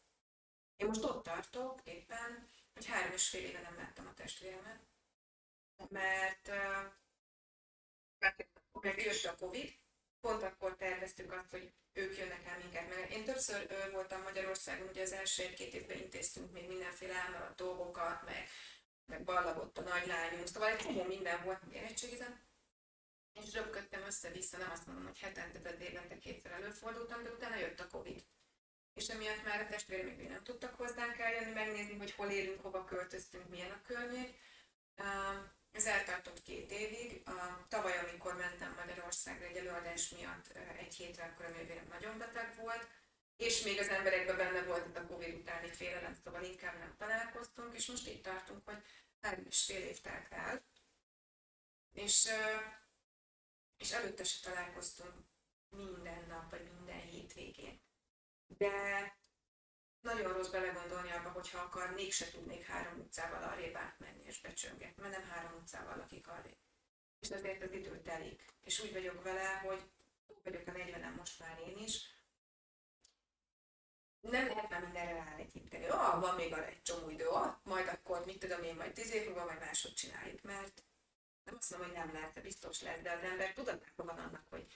Én 0.76 0.86
most 0.86 1.04
ott 1.04 1.22
tartok 1.22 1.80
éppen, 1.84 2.48
hogy 2.74 2.86
három 2.86 3.12
és 3.12 3.28
fél 3.28 3.44
éve 3.44 3.60
nem 3.60 3.76
láttam 3.76 4.06
a 4.06 4.14
testvéremet, 4.14 4.80
mert, 5.88 6.48
mert 8.18 9.02
jött 9.02 9.24
a 9.24 9.36
Covid, 9.36 9.81
pont 10.22 10.42
akkor 10.42 10.76
terveztük 10.76 11.32
azt, 11.32 11.50
hogy 11.50 11.72
ők 11.92 12.18
jönnek 12.18 12.46
el 12.46 12.58
minket 12.58 12.88
meg. 12.88 13.10
Én 13.10 13.24
többször 13.24 13.66
ö, 13.68 13.90
voltam 13.90 14.22
Magyarországon, 14.22 14.88
ugye 14.88 15.02
az 15.02 15.12
első 15.12 15.42
egy-két 15.42 15.74
évben 15.74 15.98
intéztünk 15.98 16.52
még 16.52 16.68
mindenféle 16.68 17.14
elmaradt 17.14 17.56
dolgokat, 17.56 18.24
meg, 18.24 18.48
meg 19.06 19.24
ballagott 19.24 19.78
a 19.78 19.82
nagylányunk, 19.82 20.46
szóval 20.46 20.68
egy 20.68 20.78
csomó 20.78 21.04
minden 21.04 21.44
volt, 21.44 21.60
meg 21.64 21.74
érettségizem. 21.74 22.40
És 23.32 23.52
röpködtem 23.52 24.02
össze-vissza, 24.02 24.58
nem 24.58 24.70
azt 24.70 24.86
mondom, 24.86 25.04
hogy 25.04 25.18
hetente, 25.18 25.58
de 25.58 25.78
évente 25.78 26.18
kétszer 26.18 26.52
előfordultam, 26.52 27.22
de 27.22 27.30
utána 27.30 27.56
jött 27.56 27.80
a 27.80 27.88
Covid. 27.88 28.24
És 28.94 29.06
emiatt 29.06 29.44
már 29.44 29.60
a 29.60 29.66
testvérek 29.66 30.16
még 30.16 30.28
nem 30.28 30.42
tudtak 30.42 30.74
hozzánk 30.74 31.18
eljönni, 31.18 31.52
megnézni, 31.52 31.96
hogy 31.96 32.12
hol 32.12 32.30
élünk, 32.30 32.60
hova 32.60 32.84
költöztünk, 32.84 33.48
milyen 33.48 33.70
a 33.70 33.82
környék. 33.86 34.38
Ez 35.72 35.86
eltartott 35.86 36.42
két 36.42 36.70
évig. 36.70 37.22
A, 37.24 37.66
tavaly, 37.68 37.98
amikor 37.98 38.36
mentem 38.36 38.74
Magyarországra 38.74 39.46
egy 39.46 39.56
előadás 39.56 40.08
miatt 40.08 40.46
egy 40.78 40.94
hétre, 40.94 41.24
akkor 41.24 41.44
a 41.44 41.48
nővérem 41.48 41.86
nagyon 41.88 42.18
beteg 42.18 42.56
volt, 42.56 42.88
és 43.36 43.62
még 43.62 43.78
az 43.78 43.88
emberekben 43.88 44.36
benne 44.36 44.62
volt 44.62 44.96
a 44.96 45.06
Covid 45.06 45.34
utáni 45.34 45.68
félelem, 45.72 46.14
szóval 46.24 46.44
inkább 46.44 46.78
nem 46.78 46.94
találkoztunk, 46.98 47.74
és 47.74 47.86
most 47.86 48.06
itt 48.06 48.22
tartunk, 48.22 48.64
hogy 48.64 48.82
három 49.20 49.44
és 49.48 49.64
fél 49.64 49.86
év 49.86 50.00
telt 50.00 50.32
el, 50.32 50.64
és, 51.92 52.28
és 53.76 53.90
előtte 53.90 54.24
se 54.24 54.50
találkoztunk 54.50 55.14
minden 55.70 56.24
nap, 56.28 56.50
vagy 56.50 56.70
minden 56.76 57.00
hétvégén. 57.00 57.82
De 58.46 59.16
nagyon 60.02 60.32
rossz 60.32 60.48
belegondolni 60.48 61.10
abba, 61.10 61.30
hogyha 61.30 61.58
akar, 61.58 61.90
mégse 61.90 62.30
tudnék 62.30 62.66
három 62.66 62.98
utcával 62.98 63.42
arrébb 63.42 63.76
átmenni 63.76 64.22
és 64.24 64.40
becsöngetni, 64.40 65.02
mert 65.02 65.16
nem 65.16 65.28
három 65.28 65.52
utcával 65.60 65.96
lakik 65.96 66.28
arrébb. 66.28 66.58
És 67.20 67.30
azért 67.30 67.62
az 67.62 67.72
idő 67.72 68.00
telik. 68.00 68.44
És 68.62 68.80
úgy 68.80 68.92
vagyok 68.92 69.22
vele, 69.22 69.58
hogy 69.58 69.90
vagyok 70.44 70.66
a 70.66 70.72
40 70.72 71.12
most 71.12 71.38
már 71.38 71.58
én 71.66 71.76
is, 71.76 72.10
nem 74.20 74.46
lehet 74.46 74.70
már 74.70 74.80
mindenre 74.80 75.24
ráegyinteni. 75.24 75.84
Ó, 75.84 75.94
oh, 75.94 76.20
van 76.20 76.34
még 76.34 76.52
arra 76.52 76.66
egy 76.66 76.82
csomó 76.82 77.08
idő, 77.08 77.28
oh, 77.28 77.54
majd 77.62 77.88
akkor, 77.88 78.24
mit 78.24 78.38
tudom 78.38 78.62
én, 78.62 78.74
majd 78.74 78.92
tíz 78.92 79.12
év 79.12 79.24
múlva, 79.24 79.44
majd 79.44 79.58
máshogy 79.58 79.94
csináljuk, 79.94 80.42
mert 80.42 80.84
nem 81.44 81.54
azt 81.58 81.70
mondom, 81.70 81.88
hogy 81.88 81.98
nem 81.98 82.12
lehet, 82.12 82.34
de 82.34 82.40
biztos 82.40 82.82
lesz, 82.82 83.00
de 83.00 83.12
az 83.12 83.22
ember 83.22 83.52
tudatában 83.52 84.06
van 84.06 84.18
annak, 84.18 84.46
hogy 84.50 84.66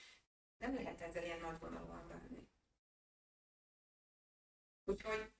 nem 0.57 0.73
lehet 0.73 1.01
ezzel 1.01 1.23
ilyen 1.23 1.39
nagy 1.39 1.59
vonalban 1.59 2.07
bánni. 2.07 2.46
Úgyhogy 4.89 5.31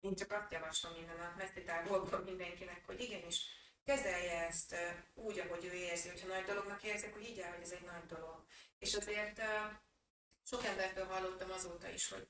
én 0.00 0.14
csak 0.14 0.32
azt 0.32 0.52
javaslom 0.52 0.92
minden 0.92 1.20
a 1.20 1.34
mesztitávokban 1.36 2.22
mindenkinek, 2.22 2.86
hogy 2.86 3.00
igenis 3.00 3.40
kezelje 3.84 4.46
ezt 4.46 4.76
úgy, 5.14 5.38
ahogy 5.38 5.64
ő 5.64 5.72
érzi, 5.72 6.08
hogyha 6.08 6.26
nagy 6.26 6.44
dolognak 6.44 6.82
érzik, 6.82 7.12
hogy 7.12 7.28
így 7.28 7.38
el, 7.38 7.52
hogy 7.52 7.62
ez 7.62 7.70
egy 7.70 7.84
nagy 7.84 8.06
dolog. 8.06 8.44
És 8.78 8.94
azért 8.94 9.40
sok 10.42 10.64
embertől 10.64 11.06
hallottam 11.06 11.50
azóta 11.50 11.88
is, 11.88 12.08
hogy 12.08 12.28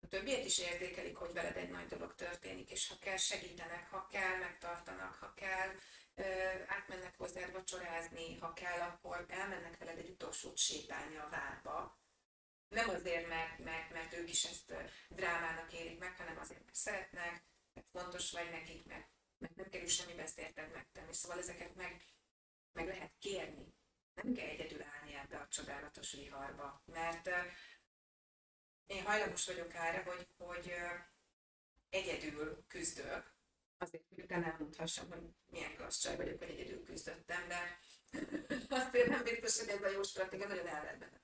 a 0.00 0.08
többiek 0.08 0.44
is 0.44 0.58
érzékelik, 0.58 1.16
hogy 1.16 1.32
veled 1.32 1.56
egy 1.56 1.70
nagy 1.70 1.86
dolog 1.86 2.14
történik, 2.14 2.70
és 2.70 2.88
ha 2.88 2.98
kell, 2.98 3.16
segítenek, 3.16 3.90
ha 3.90 4.06
kell, 4.06 4.38
megtartanak, 4.38 5.14
ha 5.14 5.34
kell, 5.34 5.70
átmennek 6.66 7.16
hozzád 7.16 7.52
vacsorázni, 7.52 8.38
ha 8.38 8.52
kell, 8.52 8.80
akkor 8.80 9.24
elmennek 9.28 9.78
veled 9.78 9.98
egy 9.98 10.10
utolsót 10.10 10.56
sétálni 10.56 11.16
a 11.16 11.28
várba, 11.30 11.98
nem 12.74 12.88
azért, 12.88 13.28
mert, 13.28 13.58
mert, 13.58 13.92
mert 13.92 14.14
ők 14.14 14.28
is 14.28 14.44
ezt 14.44 14.74
drámának 15.08 15.72
élik 15.72 15.98
meg, 15.98 16.16
hanem 16.16 16.38
azért, 16.38 16.64
mert 16.64 16.74
szeretnek, 16.74 17.44
mert 17.74 17.88
fontos 17.90 18.30
vagy 18.30 18.50
nekik, 18.50 18.86
mert, 18.86 19.08
mert 19.38 19.54
nem 19.54 19.68
kerül 19.68 19.86
semmibe 19.86 20.22
ezt 20.22 20.38
érted 20.38 20.72
megtenni. 20.72 21.12
Szóval 21.12 21.38
ezeket 21.38 21.74
meg, 21.74 22.02
meg 22.72 22.86
lehet 22.86 23.12
kérni. 23.18 23.74
Nem 24.14 24.34
kell 24.34 24.48
egyedül 24.48 24.82
állni 24.82 25.14
ebbe 25.14 25.36
a 25.36 25.48
csodálatos 25.48 26.12
viharba, 26.12 26.82
mert 26.84 27.30
én 28.86 29.04
hajlamos 29.04 29.46
vagyok 29.46 29.74
erre, 29.74 30.02
hogy, 30.02 30.28
hogy 30.36 30.74
egyedül 31.88 32.64
küzdök, 32.68 33.34
azért, 33.78 34.04
hogy 34.08 34.24
utána 34.24 34.46
elmondhassam, 34.46 35.10
hogy 35.10 35.22
milyen 35.46 35.74
klassz 35.74 35.98
csaj 35.98 36.16
vagyok, 36.16 36.38
hogy 36.38 36.50
egyedül 36.50 36.84
küzdöttem, 36.84 37.48
de 37.48 37.78
azért 38.68 39.08
nem 39.08 39.22
biztos, 39.22 39.58
hogy 39.58 39.68
ez 39.68 39.82
a 39.82 39.88
jó 39.88 40.02
stratégia, 40.02 40.46
nagyon 40.46 40.66
el 40.66 40.82
lehet 40.82 40.98
benne 40.98 41.23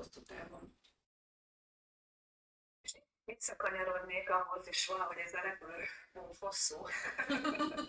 hosszú 0.00 0.22
távon. 0.22 0.76
Én 2.80 3.02
visszakanyarodnék 3.24 4.30
ahhoz 4.30 4.66
is 4.66 4.86
valahogy 4.86 5.18
ez 5.18 5.34
a 5.34 5.40
repülő 5.40 5.84
hosszú. 6.38 6.86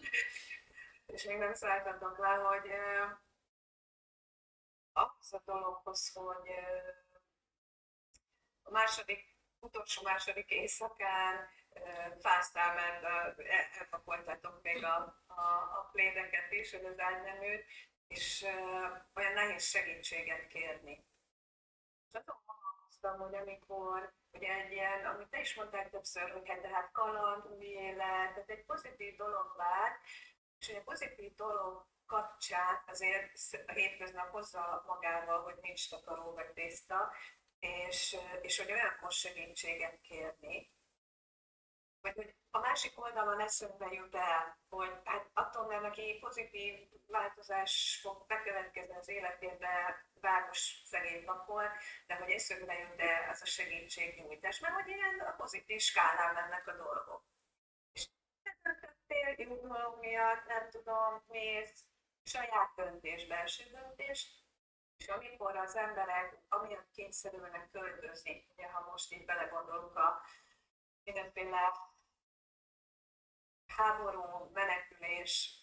és 1.14 1.24
még 1.24 1.38
nem 1.38 1.54
szálltatok 1.54 2.18
le, 2.18 2.28
hogy 2.28 2.72
ahhoz 4.94 5.34
a 5.34 5.42
dologhoz, 5.46 6.12
hogy 6.14 6.50
a 8.64 8.72
második, 8.72 9.36
utolsó 9.60 10.02
második 10.02 10.50
éjszakán 10.50 11.50
fáztál, 12.20 12.74
mert 12.74 13.40
elpakoltatok 13.78 14.62
még 14.62 14.84
a, 14.84 14.96
a, 15.28 15.42
a 15.80 15.90
plédeket 15.92 16.52
is, 16.52 16.74
az 16.74 17.00
ágyneműt, 17.00 17.66
és 18.08 18.46
olyan 19.14 19.34
nehéz 19.34 19.64
segítséget 19.64 20.48
kérni. 20.48 21.11
És 22.12 22.20
azon 22.20 22.42
gondolkoztam, 22.46 23.20
hogy 23.20 23.36
amikor 23.36 24.14
ugye 24.32 24.54
egy 24.54 24.72
ilyen, 24.72 25.06
amit 25.06 25.30
te 25.30 25.40
is 25.40 25.56
mondtál 25.56 25.90
többször, 25.90 26.32
hogy 26.32 26.50
hát 26.50 26.62
de 26.62 26.70
hát 26.70 26.92
kaland, 26.92 27.46
új 27.46 27.66
élet, 27.66 28.34
tehát 28.34 28.50
egy 28.50 28.66
pozitív 28.66 29.16
dolog 29.16 29.54
vár, 29.58 29.92
és 30.60 30.70
a 30.70 30.82
pozitív 30.84 31.36
dolog 31.36 31.86
kapcsán 32.06 32.84
azért 32.88 33.32
a 33.68 33.72
hétköznap 33.72 34.32
hozza 34.32 34.84
magával, 34.88 35.42
hogy 35.42 35.56
nincs 35.62 35.90
takaró 35.90 36.34
vagy 36.34 36.52
tészta, 36.54 37.12
és, 37.60 38.18
és 38.42 38.58
hogy 38.58 38.72
olyankor 38.72 39.12
segítséget 39.12 40.02
kérni, 40.02 40.72
vagy 42.02 42.16
hogy 42.16 42.36
a 42.52 42.60
másik 42.60 43.02
oldalon 43.02 43.40
eszünkbe 43.40 43.88
jut 43.92 44.16
el, 44.16 44.58
hogy 44.70 44.92
hát 45.04 45.30
attól, 45.34 45.68
mert 45.68 45.82
neki 45.82 46.18
pozitív 46.20 46.90
változás 47.08 48.00
fog 48.02 48.26
bekövetkezni 48.28 48.96
az 48.96 49.10
életében, 49.10 49.96
város 50.22 50.82
szegény 50.86 51.24
napon, 51.26 51.66
de 52.08 52.16
hogy 52.16 52.30
eszünkbe 52.30 52.74
jut 52.74 53.00
el 53.00 53.30
az 53.30 53.42
a 53.42 53.46
segítségnyújtás, 53.46 54.60
mert 54.60 54.74
hogy 54.74 54.88
ilyen 54.88 55.20
a 55.20 55.32
pozitív 55.32 55.80
skálán 55.80 56.34
mennek 56.34 56.68
a 56.68 56.76
dolgok. 56.76 57.24
És 57.92 58.08
nem 58.64 60.00
miatt, 60.00 60.46
nem 60.46 60.70
tudom, 60.70 61.24
mész, 61.28 61.86
saját 62.24 62.72
döntés, 62.76 63.28
belső 63.28 63.64
döntés, 63.70 64.40
és 64.98 65.08
amikor 65.08 65.56
az 65.56 65.76
emberek 65.76 66.38
amiatt 66.50 66.92
kényszerülnek 66.92 67.70
költözni, 67.72 68.48
ugye 68.50 68.68
ha 68.68 68.90
most 68.92 69.14
így 69.14 69.26
belegondolunk 69.26 69.96
a 69.96 70.22
mindenféle 71.04 71.91
háború, 73.82 74.50
menekülés 74.54 75.62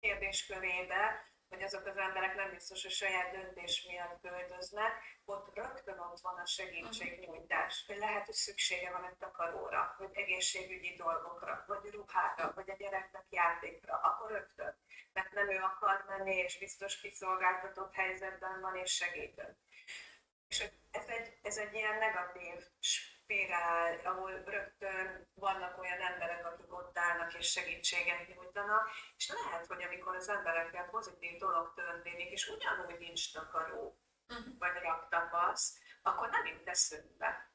kérdéskörébe, 0.00 1.26
hogy 1.48 1.62
azok 1.62 1.86
az 1.86 1.96
emberek 1.96 2.34
nem 2.34 2.50
biztos, 2.50 2.82
hogy 2.82 2.90
saját 2.90 3.30
döntés 3.30 3.84
miatt 3.88 4.20
költöznek, 4.20 4.92
ott 5.24 5.54
rögtön 5.54 5.98
ott 5.98 6.20
van 6.20 6.38
a 6.38 6.46
segítségnyújtás, 6.46 7.84
hogy 7.86 7.96
lehet, 7.96 8.24
hogy 8.24 8.34
szüksége 8.34 8.90
van 8.90 9.04
egy 9.04 9.16
takaróra, 9.16 9.94
vagy 9.98 10.10
egészségügyi 10.12 10.94
dolgokra, 10.96 11.64
vagy 11.66 11.90
ruhára, 11.90 12.52
vagy 12.54 12.70
a 12.70 12.76
gyereknek 12.76 13.26
játékra, 13.30 13.94
akkor 13.94 14.30
rögtön. 14.30 14.76
Mert 15.12 15.32
nem 15.32 15.50
ő 15.50 15.58
akar 15.58 16.04
menni, 16.08 16.34
és 16.36 16.58
biztos 16.58 17.00
kiszolgáltatott 17.00 17.94
helyzetben 17.94 18.60
van, 18.60 18.76
és 18.76 18.94
segítő. 18.94 19.56
És 20.48 20.64
ez 20.90 21.06
egy, 21.06 21.38
ez 21.42 21.56
egy 21.56 21.74
ilyen 21.74 21.98
negatív 21.98 22.64
spirál, 23.28 24.00
ahol 24.04 24.42
rögtön 24.44 25.28
vannak 25.34 25.78
olyan 25.78 26.00
emberek, 26.00 26.46
akik 26.46 26.72
ott 26.72 26.98
állnak 26.98 27.34
és 27.34 27.50
segítséget 27.50 28.28
nyújtanak, 28.28 28.90
és 29.16 29.28
lehet, 29.28 29.66
hogy 29.66 29.82
amikor 29.82 30.16
az 30.16 30.28
emberekkel 30.28 30.84
pozitív 30.90 31.38
dolog 31.38 31.72
történik, 31.74 32.30
és 32.30 32.48
ugyanúgy 32.48 32.98
nincs 32.98 33.32
takaró, 33.32 33.98
uh-huh. 34.28 34.58
vagy 34.58 34.82
raktapasz, 34.82 35.78
akkor 36.02 36.28
nem 36.30 36.46
jut 36.46 36.68
eszünkbe. 36.68 37.52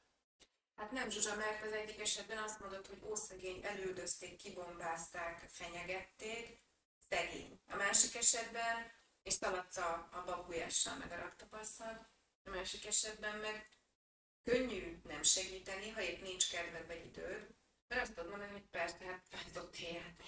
Hát 0.76 0.90
nem, 0.90 1.10
Zsuzsa, 1.10 1.36
mert 1.36 1.62
az 1.62 1.72
egyik 1.72 2.00
esetben 2.00 2.38
azt 2.38 2.60
mondod, 2.60 2.86
hogy 2.86 3.02
ószegény 3.02 3.64
elődözték, 3.64 4.36
kibombázták, 4.36 5.46
fenyegették, 5.48 6.60
szegény. 7.08 7.60
A 7.68 7.76
másik 7.76 8.14
esetben, 8.14 8.92
és 9.22 9.32
szaladsz 9.32 9.76
a, 9.76 10.08
a 10.12 10.22
babujással, 10.24 10.96
meg 10.96 11.12
a 11.12 11.16
raktapasszal, 11.16 12.08
a 12.44 12.50
másik 12.50 12.86
esetben 12.86 13.36
meg 13.36 13.73
könnyű 14.44 15.00
nem 15.02 15.22
segíteni, 15.22 15.90
ha 15.90 16.02
épp 16.02 16.22
nincs 16.22 16.50
kedved 16.50 16.86
vagy 16.86 17.04
időd, 17.04 17.54
mert 17.88 18.02
azt 18.02 18.14
tudod 18.14 18.30
mondani, 18.30 18.52
hogy 18.52 18.66
persze, 18.70 19.04
hát 19.04 19.26
fázott 19.30 19.76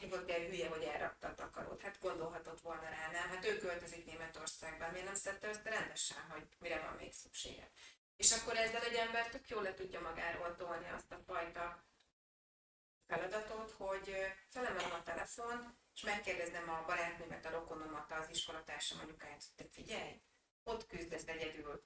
hát 0.01 0.09
volt 0.11 0.31
el 0.31 0.47
hülye, 0.47 0.69
hogy 0.69 0.83
elrakta 0.83 1.29
a 1.29 1.35
takarót. 1.35 1.81
Hát 1.81 2.01
gondolhatott 2.01 2.61
volna 2.61 2.89
rá, 2.89 3.11
nem? 3.11 3.29
Hát 3.29 3.47
ő 3.47 3.59
költözik 3.59 4.05
Németországban, 4.05 4.91
miért 4.91 5.05
nem 5.05 5.15
szedte 5.15 5.49
össze 5.49 5.71
rendesen, 5.71 6.23
hogy 6.31 6.47
mire 6.59 6.81
van 6.81 6.95
még 6.95 7.13
szüksége. 7.13 7.71
És 8.17 8.33
akkor 8.33 8.57
ezzel 8.57 8.83
egy 8.83 8.95
ember 8.95 9.29
tök 9.29 9.49
jól 9.49 9.63
le 9.63 9.75
tudja 9.75 10.01
magáról 10.01 10.57
tolni 10.57 10.89
azt 10.89 11.13
a 11.13 11.23
fajta 11.27 11.85
feladatot, 13.07 13.71
hogy 13.71 14.15
felemelem 14.49 14.93
a 14.93 15.03
telefon, 15.03 15.79
és 15.95 16.03
megkérdezem 16.03 16.69
a 16.69 16.85
barátnőmet, 16.87 17.47
a 17.47 17.51
rokonomat, 17.51 18.13
az 18.13 18.29
iskolatársam 18.31 18.99
anyukáját, 19.01 19.45
hogy 19.45 19.67
te 19.67 19.73
figyelj, 19.73 20.21
ott 20.67 20.87
küzdesz 20.87 21.27
egyedül 21.27 21.85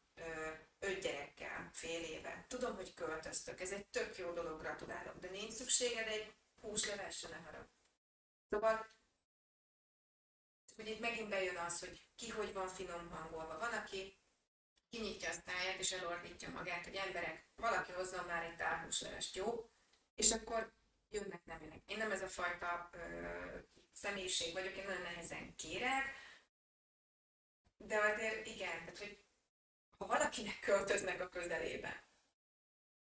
öt 0.79 1.01
gyerekkel, 1.01 1.71
fél 1.73 2.03
éve. 2.03 2.45
Tudom, 2.49 2.77
hogy 2.77 2.95
költöztök, 2.95 3.61
ez 3.61 3.73
egy 3.73 3.87
tök 3.87 4.19
jó 4.19 4.33
dolog, 4.33 4.61
gratulálok, 4.61 5.19
de 5.19 5.31
nincs 5.31 5.53
szükséged 5.53 6.07
egy 6.07 6.35
húslevesre, 6.61 7.29
ne 7.29 7.37
harag. 7.37 7.69
Szóval, 8.49 8.87
hogy 10.77 10.89
itt 10.89 11.01
megint 11.01 11.29
bejön 11.29 11.57
az, 11.57 11.79
hogy 11.79 12.09
ki 12.17 12.29
hogy 12.29 12.53
van 12.53 12.69
finom 12.69 13.11
hangolva. 13.11 13.59
Van, 13.59 13.73
aki 13.73 14.19
kinyitja 14.89 15.29
a 15.29 15.33
száját 15.47 15.79
és 15.79 15.93
elordítja 15.93 16.51
magát, 16.51 16.85
hogy 16.85 16.95
emberek, 16.95 17.49
valaki 17.57 17.93
hozzon 17.93 18.25
már 18.25 18.45
egy 18.45 18.57
tálhúslevest, 18.57 19.37
jó? 19.37 19.71
És 20.15 20.31
akkor 20.31 20.75
jönnek, 21.09 21.45
nem 21.45 21.61
jönnek. 21.61 21.83
Én 21.87 21.97
nem 21.97 22.11
ez 22.11 22.23
a 22.23 22.29
fajta 22.29 22.91
ö, 22.93 23.59
személyiség 23.93 24.53
vagyok, 24.53 24.77
én 24.77 24.85
nagyon 24.85 25.03
nehezen 25.03 25.55
kérek, 25.55 26.15
de 27.91 27.99
azért 27.99 28.47
igen, 28.47 28.79
tehát 28.79 28.99
hogy 28.99 29.25
ha 29.99 30.07
valakinek 30.07 30.61
költöznek 30.61 31.21
a 31.21 31.29
közelébe, 31.29 32.05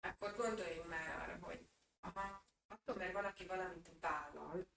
akkor 0.02 0.36
gondoljunk 0.36 0.89
már 0.89 1.19
arra, 1.19 1.38
hogy 1.41 1.67
aha, 1.99 2.45
attól, 2.67 2.95
mert 2.95 3.13
valaki 3.13 3.45
valamit 3.45 3.89
vállal, 3.99 4.67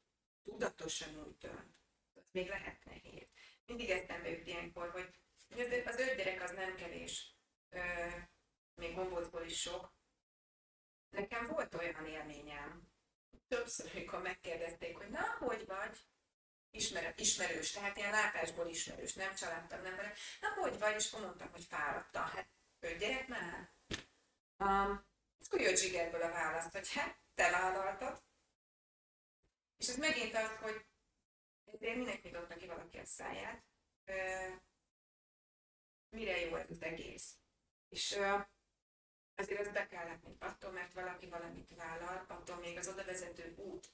tudatosan 0.42 1.26
úgy 1.26 1.36
dönt, 1.36 1.76
az 2.14 2.22
még 2.30 2.48
lehet 2.48 2.84
nehéz. 2.84 3.28
Mindig 3.66 3.90
eszembe 3.90 4.28
jut 4.28 4.46
ilyenkor, 4.46 4.90
hogy 4.90 5.10
az 5.84 5.98
öt 5.98 6.16
gyerek 6.16 6.42
az 6.42 6.50
nem 6.50 6.76
kevés, 6.76 7.36
ö, 7.68 8.08
még 8.74 8.94
gombócból 8.94 9.42
is 9.42 9.60
sok. 9.60 9.92
Nekem 11.10 11.46
volt 11.46 11.74
olyan 11.74 12.06
élményem, 12.06 12.88
többször, 13.48 13.90
amikor 13.94 14.22
megkérdezték, 14.22 14.96
hogy 14.96 15.08
na, 15.08 15.36
hogy 15.38 15.66
vagy? 15.66 15.98
Ismer, 16.72 17.14
ismerős, 17.16 17.70
tehát 17.70 17.96
ilyen 17.96 18.10
látásból 18.10 18.68
ismerős, 18.68 19.14
nem 19.14 19.34
családtag, 19.34 19.82
nem 19.82 19.96
vele. 19.96 20.12
Na, 20.40 20.48
hogy 20.48 20.78
vagy? 20.78 20.94
És 20.94 21.12
akkor 21.12 21.24
mondtam, 21.24 21.50
hogy 21.50 21.64
fáradtam. 21.64 22.22
Hát, 22.22 22.48
öt 22.80 22.98
gyerek 22.98 23.28
már? 23.28 23.70
Um, 24.58 25.04
akkor 25.44 25.60
jött 25.60 25.76
zsigerből 25.76 26.22
a 26.22 26.30
választ, 26.30 26.72
hogy 26.72 26.92
hát, 26.92 27.18
te 27.34 27.50
vállaltad. 27.50 28.22
És 29.76 29.88
ez 29.88 29.96
megint 29.96 30.34
az, 30.34 30.56
hogy 30.60 30.86
ezért 31.72 31.96
minek 31.96 32.22
nyitotta 32.22 32.54
ki 32.54 32.66
valaki 32.66 32.98
a 32.98 33.04
száját, 33.04 33.64
uh, 34.06 34.60
mire 36.10 36.40
jó 36.40 36.56
ez 36.56 36.70
az 36.70 36.82
egész. 36.82 37.36
És 37.88 38.12
uh, 38.12 38.46
azért 39.34 39.60
ezt 39.60 39.72
be 39.72 39.86
kell 39.86 40.04
látni, 40.04 40.36
attól, 40.38 40.70
mert 40.70 40.92
valaki 40.92 41.26
valamit 41.26 41.74
vállal, 41.74 42.24
attól 42.28 42.56
még 42.56 42.78
az 42.78 42.88
oda 42.88 43.04
vezető 43.04 43.54
út 43.56 43.88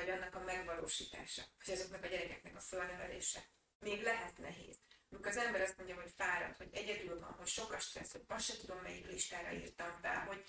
vagy 0.00 0.10
annak 0.10 0.34
a 0.34 0.44
megvalósítása, 0.44 1.42
vagy 1.64 1.74
azoknak 1.74 2.04
a 2.04 2.06
gyerekeknek 2.06 2.56
a 2.56 2.60
fölnevelése 2.60 3.40
még 3.78 4.02
lehet 4.02 4.38
nehéz. 4.38 4.78
Amikor 5.10 5.30
az 5.30 5.36
ember 5.36 5.60
azt 5.60 5.76
mondja, 5.76 5.94
hogy 5.94 6.12
fáradt, 6.16 6.56
hogy 6.56 6.68
egyedül 6.72 7.20
van, 7.20 7.32
hogy 7.32 7.46
sok 7.46 7.72
a 7.72 7.78
stressz, 7.78 8.12
hogy 8.12 8.24
azt 8.26 8.44
se 8.44 8.56
tudom, 8.56 8.78
melyik 8.78 9.06
listára 9.06 9.52
írtam 9.52 9.92
fel, 10.02 10.24
hogy 10.24 10.44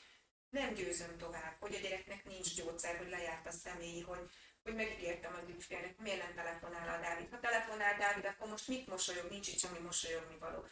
nem 0.50 0.74
győzöm 0.74 1.18
tovább, 1.18 1.56
hogy 1.60 1.76
a 1.76 1.80
gyereknek 1.80 2.24
nincs 2.24 2.56
gyógyszer, 2.56 2.98
hogy 2.98 3.10
lejárt 3.10 3.48
a 3.48 3.52
személy, 3.52 4.02
hogy, 4.02 4.30
hogy 4.64 4.76
megígértem 4.76 5.36
az 5.36 5.48
ügyfélnek, 5.48 5.98
miért 5.98 6.24
nem 6.24 6.34
telefonál 6.34 6.90
a 6.90 7.02
Dávid. 7.02 7.30
Ha 7.30 7.40
telefonál 7.40 7.98
Dávid, 7.98 8.26
akkor 8.26 8.50
most 8.50 8.68
mit 8.68 8.88
mosolyog, 8.88 9.30
nincs 9.30 9.48
itt 9.48 9.60
semmi 9.60 9.80
mosolyogni 9.80 10.38
való. 10.38 10.66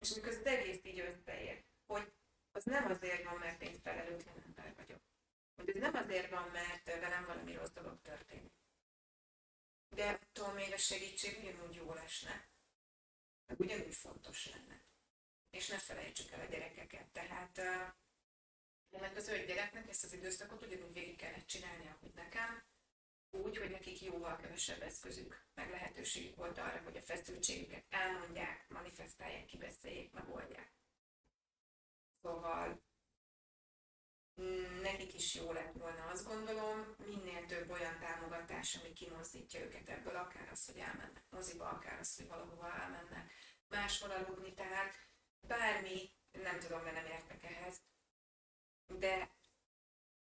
És 0.00 0.10
amikor 0.10 0.32
az 0.32 0.46
egész 0.46 0.80
így 0.82 1.00
összeér, 1.00 1.64
hogy 1.86 2.12
az 2.52 2.64
nem 2.64 2.90
azért 2.90 3.24
van, 3.24 3.38
mert 3.38 3.62
én 3.62 3.80
felelőtlen 3.82 4.42
ember 4.46 4.74
vagyok 4.76 5.03
hogy 5.56 5.68
ez 5.68 5.76
nem 5.76 5.94
azért 5.94 6.30
van, 6.30 6.48
mert 6.48 6.84
velem 6.84 7.24
valami 7.24 7.54
rossz 7.54 7.70
dolog 7.70 8.00
történik. 8.02 8.52
De 9.88 10.08
attól 10.08 10.52
még 10.52 10.72
a 10.72 10.78
segítség 10.78 11.38
ugyanúgy 11.38 11.74
jó 11.74 11.92
lesne. 11.92 12.48
Meg 13.46 13.60
ugyanúgy 13.60 13.94
fontos 13.94 14.50
lenne. 14.50 14.82
És 15.50 15.68
ne 15.68 15.78
felejtsük 15.78 16.30
el 16.30 16.40
a 16.40 16.44
gyerekeket. 16.44 17.08
Tehát 17.12 17.58
ennek 18.90 19.16
az 19.16 19.28
öt 19.28 19.46
gyereknek 19.46 19.88
ezt 19.88 20.04
az 20.04 20.12
időszakot 20.12 20.64
ugyanúgy 20.64 20.92
végig 20.92 21.16
kellett 21.16 21.46
csinálni, 21.46 21.86
ahogy 21.86 22.12
nekem, 22.14 22.64
úgy, 23.30 23.56
hogy 23.56 23.70
nekik 23.70 24.02
jóval 24.02 24.36
kevesebb 24.36 24.82
eszközük, 24.82 25.46
meg 25.54 25.70
lehetőségük 25.70 26.36
volt 26.36 26.58
arra, 26.58 26.82
hogy 26.82 26.96
a 26.96 27.02
feszültségüket 27.02 27.84
elmondják, 27.88 28.68
manifestálják, 28.68 29.44
kibeszéljék, 29.44 30.12
megoldják. 30.12 30.72
Szóval 32.22 32.82
nekik 34.82 35.14
is 35.14 35.34
jó 35.34 35.52
lett 35.52 35.72
volna, 35.72 36.06
azt 36.06 36.26
gondolom, 36.26 36.94
minél 36.98 37.46
több 37.46 37.70
olyan 37.70 37.98
támogatás, 37.98 38.76
ami 38.76 38.92
kimozdítja 38.92 39.60
őket 39.60 39.88
ebből, 39.88 40.16
akár 40.16 40.48
az, 40.50 40.64
hogy 40.64 40.76
elmennek 40.76 41.24
moziba, 41.30 41.68
akár 41.68 41.98
az, 41.98 42.16
hogy 42.16 42.26
valahova 42.26 42.80
elmennek 42.80 43.32
máshol 43.68 44.10
aludni, 44.10 44.54
tehát 44.54 44.94
bármi, 45.40 46.12
nem 46.32 46.58
tudom, 46.58 46.82
mert 46.82 46.94
nem 46.94 47.06
értek 47.06 47.42
ehhez, 47.42 47.82
de 48.86 49.30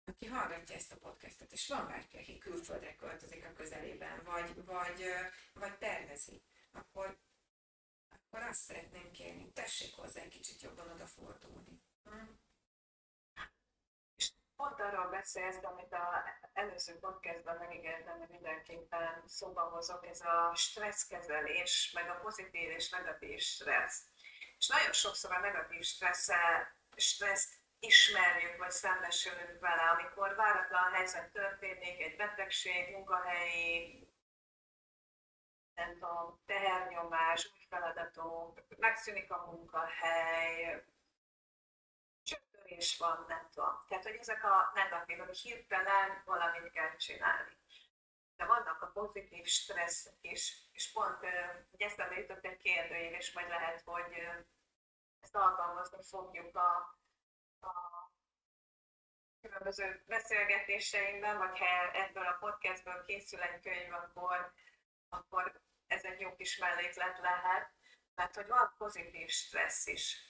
aki 0.06 0.26
hallgatja 0.26 0.76
ezt 0.76 0.92
a 0.92 0.98
podcastot, 0.98 1.52
és 1.52 1.68
van 1.68 1.88
bárki, 1.88 2.18
aki 2.18 2.38
külföldre 2.38 2.96
költözik 2.96 3.46
a 3.46 3.54
közelében, 3.54 4.24
vagy, 4.24 4.66
vagy, 4.66 5.04
vagy 5.54 5.78
tervezi, 5.78 6.44
akkor, 6.72 7.20
akkor 8.10 8.42
azt 8.42 8.60
szeretném 8.60 9.12
kérni, 9.12 9.52
tessék 9.52 9.96
hozzá 9.96 10.28
kicsit 10.28 10.62
jobban 10.62 10.90
odafordulni. 10.90 11.82
Hm? 12.04 12.26
Pont 14.60 14.80
arról 14.80 15.10
beszélsz, 15.10 15.64
amit 15.64 15.94
a 15.94 16.24
előző 16.54 17.00
podcastban 17.00 17.56
megígértem, 17.56 18.18
hogy 18.18 18.30
mindenképpen 18.30 19.24
szóba 19.26 19.62
hozok, 19.62 20.08
ez 20.08 20.22
a 20.22 20.52
stresszkezelés, 20.56 21.92
meg 21.94 22.10
a 22.10 22.20
pozitív 22.22 22.70
és 22.70 22.90
negatív 22.90 23.40
stressz. 23.40 24.04
És 24.58 24.68
nagyon 24.68 24.94
sokszor 24.94 25.32
a 25.32 25.40
negatív 25.40 25.84
stresszel, 25.84 26.74
stresszt 26.96 27.54
ismerjük, 27.80 28.58
vagy 28.58 28.72
szembesülünk 28.72 29.60
vele, 29.60 29.82
amikor 29.82 30.36
váratlan 30.36 30.94
helyzet 30.94 31.32
történik, 31.32 32.02
egy 32.02 32.16
betegség, 32.16 32.92
munkahelyi, 32.92 34.08
nem 35.76 35.92
tudom, 35.94 36.40
tehernyomás, 36.46 37.46
új 37.46 37.66
feladatok, 37.70 38.64
megszűnik 38.78 39.32
a 39.32 39.46
munkahely, 39.46 40.84
is 42.72 42.98
van, 42.98 43.26
nem 43.28 43.50
tudom. 43.54 43.84
Tehát, 43.88 44.04
hogy 44.04 44.16
ezek 44.16 44.44
a 44.44 44.72
negatív, 44.74 45.18
hogy 45.18 45.38
hirtelen 45.38 46.22
valamit 46.26 46.72
kell 46.72 46.96
csinálni. 46.96 47.58
De 48.36 48.46
vannak 48.46 48.82
a 48.82 48.88
pozitív 48.88 49.46
stresszek 49.46 50.18
is, 50.22 50.58
és 50.72 50.92
pont 50.92 51.18
hogy 51.72 51.82
eszembe 51.82 52.20
jutott 52.20 52.46
egy 52.46 52.58
kérdőjév, 52.58 53.14
és 53.14 53.34
majd 53.34 53.48
lehet, 53.48 53.82
hogy 53.86 54.28
ezt 55.20 55.36
alkalmazni 55.36 56.04
fogjuk 56.04 56.56
a, 56.56 56.98
a 57.60 57.72
különböző 59.42 60.04
beszélgetéseinkben, 60.08 61.38
vagy 61.38 61.58
ha 61.58 61.92
ebből 61.94 62.26
a 62.26 62.38
podcastből 62.40 63.06
készül 63.06 63.42
egy 63.42 63.62
könyv, 63.62 63.94
akkor, 63.94 64.54
akkor 65.10 65.62
ez 65.88 66.04
egy 66.04 66.20
jó 66.20 66.36
kis 66.36 66.58
melléklet 66.58 67.18
lehet, 67.18 67.72
mert 68.16 68.36
hogy 68.36 68.48
van 68.48 68.74
pozitív 68.78 69.30
stressz 69.30 69.88
is. 69.88 70.29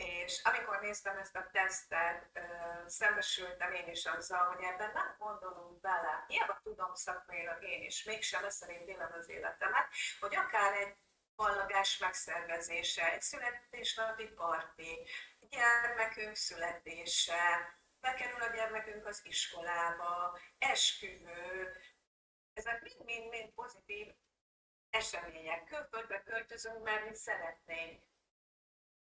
És 0.00 0.40
amikor 0.42 0.80
néztem 0.80 1.16
ezt 1.16 1.36
a 1.36 1.48
tesztet, 1.52 2.40
szembesültem 2.86 3.72
én 3.72 3.88
is 3.88 4.06
azzal, 4.06 4.46
hogy 4.46 4.64
ebben 4.64 4.90
nem 4.92 5.16
gondolunk 5.18 5.80
bele. 5.80 6.24
Hiába 6.28 6.60
tudom 6.62 6.94
szakmailag 6.94 7.62
én 7.62 7.82
is, 7.82 8.04
mégsem 8.04 8.44
ez 8.44 8.54
szerint 8.54 8.88
élem 8.88 9.12
az 9.12 9.28
életemet, 9.28 9.88
hogy 10.20 10.34
akár 10.34 10.72
egy 10.72 10.96
ballagás 11.36 11.98
megszervezése, 11.98 13.12
egy 13.12 13.22
születésnapi 13.22 14.28
parti, 14.28 15.08
gyermekünk 15.40 16.36
születése, 16.36 17.74
bekerül 18.00 18.42
a 18.42 18.54
gyermekünk 18.54 19.06
az 19.06 19.20
iskolába, 19.24 20.38
esküvő, 20.58 21.76
ezek 22.52 22.96
mind-mind 23.04 23.52
pozitív 23.52 24.14
események. 24.90 25.64
Külföldbe 25.64 26.22
költözünk, 26.22 26.82
mert 26.82 27.08
mi 27.08 27.14
szeretnénk 27.14 28.02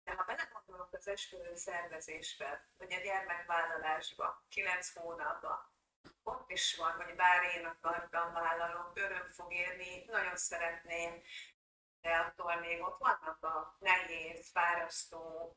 de 0.05 0.15
ha 0.15 0.25
belegondolok 0.25 0.93
az 0.93 1.09
esküvő 1.09 1.55
szervezésbe, 1.55 2.69
vagy 2.79 2.93
a 2.93 3.01
gyermekvállalásba, 3.01 4.45
kilenc 4.49 4.93
hónapba, 4.93 5.73
ott 6.23 6.51
is 6.51 6.77
van, 6.77 6.93
hogy 6.93 7.15
bár 7.15 7.43
én 7.43 7.65
akartam 7.65 8.33
vállalom, 8.33 8.91
öröm 8.95 9.27
fog 9.27 9.53
érni, 9.53 10.05
nagyon 10.05 10.37
szeretném, 10.37 11.23
de 12.01 12.17
attól 12.17 12.57
még 12.57 12.83
ott 12.83 12.99
vannak 12.99 13.43
a 13.45 13.77
nehéz, 13.79 14.51
fárasztó 14.51 15.57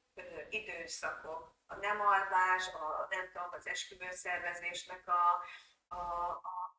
időszakok, 0.50 1.56
a 1.68 1.76
nem 1.76 2.02
alvás, 2.02 2.68
a, 2.68 3.08
nem 3.10 3.32
tudom, 3.32 3.50
az 3.52 3.68
esküvőszervezésnek 3.68 5.08
a, 5.08 5.44
a, 5.88 6.30
a 6.30 6.78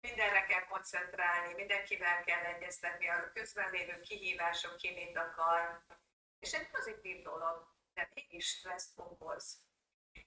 mindenre 0.00 0.44
kell 0.44 0.64
koncentrálni, 0.64 1.54
mindenkivel 1.54 2.22
kell 2.22 2.44
egyeztetni, 2.44 3.08
a 3.08 3.32
közben 3.32 3.70
lévő 3.70 4.00
kihívások 4.00 4.76
ki 4.76 4.94
mit 4.94 5.16
akar, 5.16 5.82
és 6.38 6.52
egy 6.52 6.70
pozitív 6.70 7.22
dolog, 7.22 7.66
de 7.94 8.10
mégis 8.14 8.46
stresszt 8.46 8.98
okoz. 8.98 9.66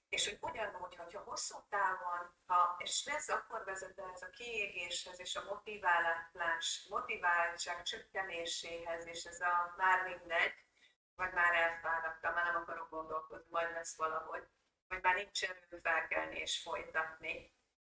És 0.08 0.28
hogy 0.28 0.38
ugyanúgy, 0.40 0.96
hogyha 0.96 1.20
hosszú 1.20 1.56
távon, 1.68 2.34
ha 2.46 2.76
és 2.78 2.90
stressz 2.90 3.28
akkor 3.28 3.64
vezet 3.64 3.98
ez 4.14 4.22
a 4.22 4.30
kiégéshez 4.30 5.20
és 5.20 5.36
a 5.36 5.44
motiválás, 5.44 6.86
motiváltság 6.90 7.82
csökkenéséhez, 7.82 9.06
és 9.06 9.24
ez 9.24 9.40
a 9.40 9.74
már 9.76 10.02
mindegy, 10.08 10.54
vagy 11.14 11.32
már 11.32 11.54
elfáradtam, 11.54 12.34
már 12.34 12.44
nem 12.44 12.62
akarok 12.62 12.90
gondolkozni, 12.90 13.50
majd 13.50 13.72
lesz 13.72 13.96
valahogy, 13.96 14.48
vagy 14.88 15.02
már 15.02 15.14
nincs 15.14 15.44
erő 15.44 15.78
felkelni 15.82 16.38
és 16.38 16.62
folytatni, 16.62 17.52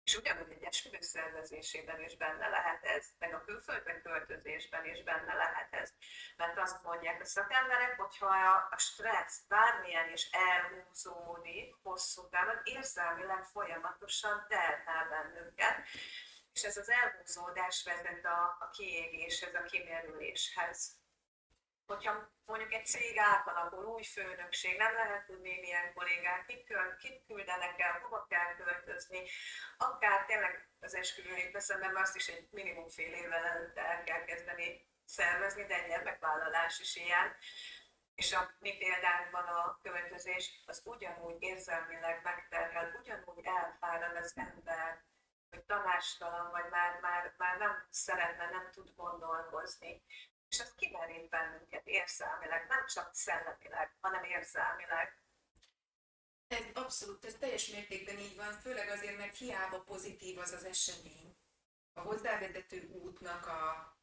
és 0.06 0.18
ugyanúgy 0.18 0.52
egy 0.52 0.64
esküvő 0.64 0.98
szervezésében 1.00 2.04
is 2.04 2.18
benne 2.18 2.48
lehet 2.48 2.84
ez, 2.84 3.06
meg 3.20 3.34
a 3.34 3.44
külföldre 3.46 4.02
költözésben 4.02 4.86
is 4.86 5.04
benne 5.04 5.34
lehet 5.34 5.74
ez. 5.74 5.94
Mert 6.38 6.58
azt 6.58 6.84
mondják 6.84 7.22
a 7.22 7.26
szakemberek, 7.26 8.00
hogyha 8.00 8.68
a 8.72 8.78
stressz 8.78 9.42
bármilyen 9.48 10.12
is 10.12 10.30
elhúzódik 10.32 11.76
hosszú 11.84 12.30
távon, 12.30 12.62
érzelmileg 12.64 13.44
folyamatosan 13.44 14.46
terhel 14.50 15.10
bennünket, 15.10 15.76
és 16.54 16.64
ez 16.64 16.78
az 16.78 16.90
elhúzódás 16.90 17.84
vezet 17.84 18.26
a, 18.26 18.58
a 18.60 18.70
kiégéshez, 18.70 19.54
a 19.56 19.64
kimerüléshez 19.64 21.04
hogyha 21.86 22.34
mondjuk 22.46 22.74
egy 22.74 22.86
cég 22.86 23.18
átalakul, 23.18 23.86
új 23.86 24.04
főnökség, 24.04 24.78
nem 24.78 24.94
lehet 24.94 25.26
tudni, 25.26 25.60
milyen 25.60 25.94
kollégák, 25.94 26.46
kit, 26.46 26.74
kit 27.00 27.24
küldenek 27.28 27.80
el, 27.82 28.00
hova 28.00 28.26
kell 28.30 28.56
költözni, 28.56 29.22
akár 29.78 30.26
tényleg 30.26 30.70
az 30.80 30.96
esküvőjét 30.96 31.52
veszem, 31.52 31.80
mert 31.80 31.98
azt 31.98 32.16
is 32.16 32.28
egy 32.28 32.48
minimum 32.52 32.90
fél 32.90 33.14
évvel 33.14 33.46
előtte 33.46 33.82
el 33.82 34.04
kell 34.04 34.24
kezdeni 34.24 34.88
szervezni, 35.06 35.66
de 35.66 35.76
egy 35.76 35.88
gyermekvállalás 35.88 36.80
is 36.80 36.96
ilyen. 36.96 37.36
És 38.16 38.34
a 38.34 38.56
mi 38.60 38.78
példánkban 38.78 39.44
a 39.44 39.80
költözés 39.82 40.64
az 40.66 40.82
ugyanúgy 40.86 41.44
érzelmileg 41.44 42.22
megterhel, 42.24 42.96
ugyanúgy 43.00 43.46
elfárad 43.46 44.16
az 44.16 44.34
ember, 44.36 45.04
hogy 45.50 45.64
tanástalan, 45.64 46.52
vagy 46.52 46.70
már, 46.70 47.00
már, 47.00 47.34
már 47.38 47.58
nem 47.58 47.88
szeretne, 47.90 48.50
nem 48.50 48.72
tud 48.72 48.92
gondolkozni 48.96 50.04
és 50.50 50.60
ez 50.60 50.74
kimerít 50.76 51.30
bennünket 51.30 51.88
érzelmileg, 51.88 52.68
nem 52.68 52.86
csak 52.86 53.10
szellemileg, 53.14 53.96
hanem 54.00 54.24
érzelmileg. 54.24 55.20
Ez 56.48 56.64
abszolút, 56.74 57.26
ez 57.26 57.36
teljes 57.40 57.68
mértékben 57.68 58.18
így 58.18 58.36
van, 58.36 58.52
főleg 58.54 58.90
azért, 58.90 59.18
mert 59.18 59.38
hiába 59.38 59.82
pozitív 59.82 60.38
az 60.38 60.52
az 60.52 60.64
esemény. 60.64 61.38
A 61.94 62.02
hozzávezető 62.02 62.88
útnak 62.88 63.48
a, 63.48 63.94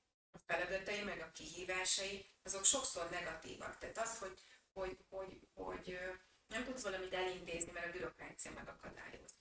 feladatai, 0.46 1.02
meg 1.02 1.20
a 1.20 1.32
kihívásai, 1.32 2.34
azok 2.42 2.64
sokszor 2.64 3.10
negatívak. 3.10 3.78
Tehát 3.78 3.98
az, 3.98 4.18
hogy, 4.18 4.42
hogy, 4.72 4.98
hogy, 5.08 5.40
hogy 5.54 5.98
nem 6.46 6.64
tudsz 6.64 6.82
valamit 6.82 7.14
elintézni, 7.14 7.72
mert 7.72 7.86
a 7.86 7.90
bürokrácia 7.90 8.52
megakadályoz. 8.52 9.34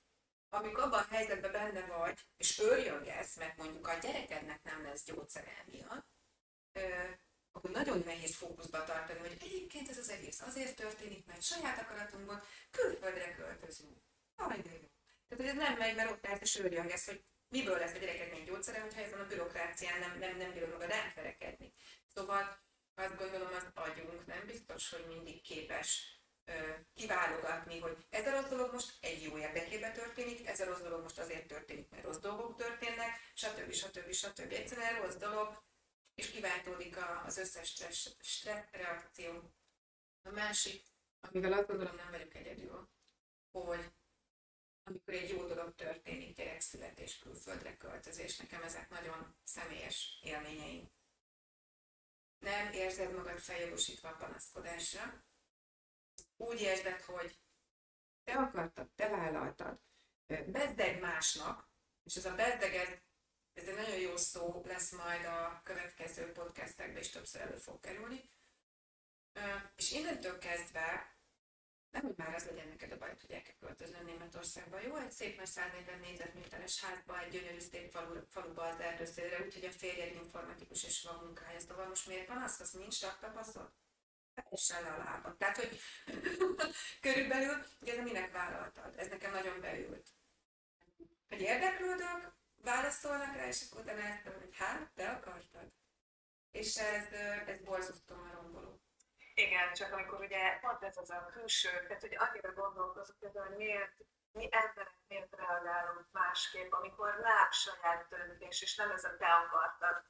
Amikor 0.49 0.83
abban 0.83 0.99
a 0.99 1.07
helyzetben 1.09 1.51
benne 1.51 1.85
vagy, 1.85 2.19
és 2.37 2.59
őrjöngesz, 2.59 3.35
mert 3.35 3.57
mondjuk 3.57 3.87
a 3.87 3.97
gyerekednek 3.97 4.63
nem 4.63 4.83
lesz 4.83 5.03
gyógyszere 5.03 5.63
miatt, 5.65 6.07
akkor 7.51 7.71
nagyon 7.71 8.01
nehéz 8.05 8.36
fókuszba 8.36 8.84
tartani, 8.84 9.19
hogy 9.19 9.38
egyébként 9.39 9.89
ez 9.89 9.97
az 9.97 10.10
egész 10.10 10.41
azért 10.41 10.75
történik, 10.75 11.25
mert 11.25 11.43
saját 11.43 11.79
akaratunkból 11.79 12.43
külföldre 12.71 13.36
költözünk. 13.36 13.97
Aj, 14.36 14.62
de 14.62 14.71
jó. 14.71 14.89
Tehát, 15.27 15.45
hogy 15.45 15.47
ez 15.47 15.55
nem 15.55 15.77
megy, 15.77 15.95
mert 15.95 16.12
ott 16.12 16.19
persze 16.19 16.45
sörjöngesz, 16.45 17.05
hogy 17.05 17.23
miből 17.49 17.77
lesz 17.77 17.93
a 17.93 17.97
gyerekeknek 17.97 18.43
gyógyszere, 18.43 18.79
hogyha 18.79 19.01
ezen 19.01 19.19
a 19.19 19.27
bürokrácián 19.27 19.99
nem, 19.99 20.17
nem, 20.19 20.38
nem 20.38 20.53
bírod 20.53 20.71
magad 20.71 20.89
elferekedni. 20.89 21.73
Szóval 22.13 22.60
azt 22.95 23.17
gondolom, 23.17 23.53
az 23.53 23.67
agyunk 23.73 24.25
nem 24.25 24.45
biztos, 24.45 24.89
hogy 24.89 25.05
mindig 25.07 25.41
képes 25.41 26.19
ö, 26.45 26.53
kiválogatni, 26.93 27.79
hogy 27.79 28.05
ez 28.10 28.27
a 28.27 28.31
rossz 28.31 28.49
dolog 28.49 28.73
most 28.73 28.97
egy 28.99 29.23
jó 29.23 29.38
érdekébe 29.38 29.91
történik, 29.91 30.47
ez 30.47 30.60
a 30.60 30.65
rossz 30.65 30.81
dolog 30.81 31.01
most 31.01 31.19
azért 31.19 31.47
történik, 31.47 31.89
mert 31.89 32.03
rossz 32.03 32.19
dolgok 32.19 32.57
történnek, 32.57 33.10
stb. 33.34 33.71
stb. 33.71 34.12
stb. 34.12 34.12
stb. 34.12 34.51
Egyszerűen 34.51 35.01
rossz 35.01 35.15
dolog 35.15 35.63
és 36.21 36.31
kiváltódik 36.31 36.97
az 37.25 37.38
összes 37.38 37.67
stressz, 37.67 38.15
stressz 38.19 38.71
reakció. 38.71 39.53
A 40.23 40.29
másik, 40.29 40.86
amivel 41.19 41.53
azt 41.53 41.67
gondolom 41.67 41.95
nem 41.95 42.12
vagyok 42.12 42.36
egyedül, 42.36 42.89
hogy 43.51 43.91
amikor 44.84 45.13
egy 45.13 45.29
jó 45.29 45.47
dolog 45.47 45.75
történik, 45.75 46.36
gyerekszületés, 46.36 47.19
külföldre 47.19 47.77
költözés, 47.77 48.38
nekem 48.38 48.63
ezek 48.63 48.89
nagyon 48.89 49.36
személyes 49.43 50.19
élményeim. 50.21 50.91
Nem 52.39 52.71
érzed 52.71 53.13
magad 53.13 53.39
feljogosítva 53.39 54.10
a 54.10 54.15
panaszkodásra, 54.15 55.23
úgy 56.36 56.62
érzed, 56.62 57.01
hogy 57.01 57.39
te 58.23 58.34
akartad, 58.34 58.89
te 58.95 59.10
vállaltad, 59.10 59.79
bezdeg 60.27 60.99
másnak, 60.99 61.69
és 62.03 62.15
ez 62.15 62.25
a 62.25 62.36
bezdeg, 62.36 62.75
ez, 62.75 62.89
ez 63.53 63.67
egy 63.67 63.75
nagyon 63.75 63.99
jó 63.99 64.17
szó 64.17 64.63
lesz 64.65 64.91
majd 64.91 65.25
a 65.25 65.61
következő 65.63 66.31
podcastekben, 66.31 67.01
és 67.01 67.09
többször 67.09 67.41
elő 67.41 67.57
fog 67.57 67.79
kerülni. 67.79 68.29
És 69.75 69.91
innentől 69.91 70.37
kezdve 70.37 71.15
nem, 71.91 72.01
hogy 72.01 72.17
már 72.17 72.35
az 72.35 72.45
legyen 72.45 72.67
neked 72.67 72.91
a 72.91 72.97
baj, 72.97 73.15
hogy 73.21 73.31
el 73.31 73.41
kell 73.41 73.55
költöznöm 73.59 74.05
Németországba. 74.05 74.79
Jó, 74.79 74.95
egy 74.95 75.11
szép 75.11 75.37
nagy 75.37 75.45
140 75.45 75.99
négyzetméteres 75.99 76.83
házba, 76.83 77.19
egy 77.19 77.31
gyönyörű 77.31 77.59
szép 77.59 77.91
falu, 77.91 78.21
faluba 78.29 78.63
az 78.63 78.79
erdőszélre, 78.79 79.43
úgyhogy 79.45 79.65
a 79.65 79.71
férjed 79.71 80.15
informatikus 80.15 80.83
és 80.83 81.03
van 81.03 81.23
munkája. 81.23 81.59
Szóval 81.59 81.87
most 81.87 82.07
miért 82.07 82.27
hogy 82.71 82.79
nincs 82.79 82.99
tapasztalat? 82.99 83.73
Teljesen 84.33 84.93
a 84.93 85.03
lábad. 85.03 85.37
Tehát, 85.37 85.57
hogy 85.57 85.79
körülbelül, 87.05 87.65
hogy 87.79 87.89
ez 87.89 88.03
minek 88.03 88.31
vállaltad? 88.31 88.97
Ez 88.97 89.07
nekem 89.07 89.31
nagyon 89.31 89.61
beült. 89.61 90.09
Hogy 91.29 91.41
érdeklődök, 91.41 92.33
válaszolnak 92.63 93.36
rá, 93.36 93.47
és 93.47 93.65
akkor 93.69 93.82
utána 93.82 94.02
ezt 94.02 94.24
hogy 94.24 94.58
hát, 94.58 94.91
te 94.95 95.10
akartad. 95.10 95.71
És 96.52 96.76
ez, 96.76 97.12
ez 97.45 97.60
borzasztóan 97.63 98.32
romboló. 98.32 98.82
Igen, 99.34 99.74
csak 99.74 99.91
amikor 99.91 100.19
ugye 100.19 100.60
pont 100.60 100.84
ez 100.84 100.97
az 100.97 101.10
a 101.10 101.30
külső, 101.34 101.69
tehát 101.69 102.02
hogy 102.02 102.15
annyira 102.15 102.54
gondolkozok 102.54 103.15
hogy 103.19 103.56
miért 103.58 103.93
mi 104.32 104.47
emberek 104.52 104.95
miért 105.08 105.36
reagálunk 105.36 106.08
másképp, 106.12 106.71
amikor 106.71 107.19
nem 107.19 107.52
saját 107.52 108.08
döntés, 108.10 108.62
és 108.62 108.76
nem 108.76 108.91
ez 108.91 109.04
a 109.04 109.17
te 109.17 109.26
akartad, 109.26 110.04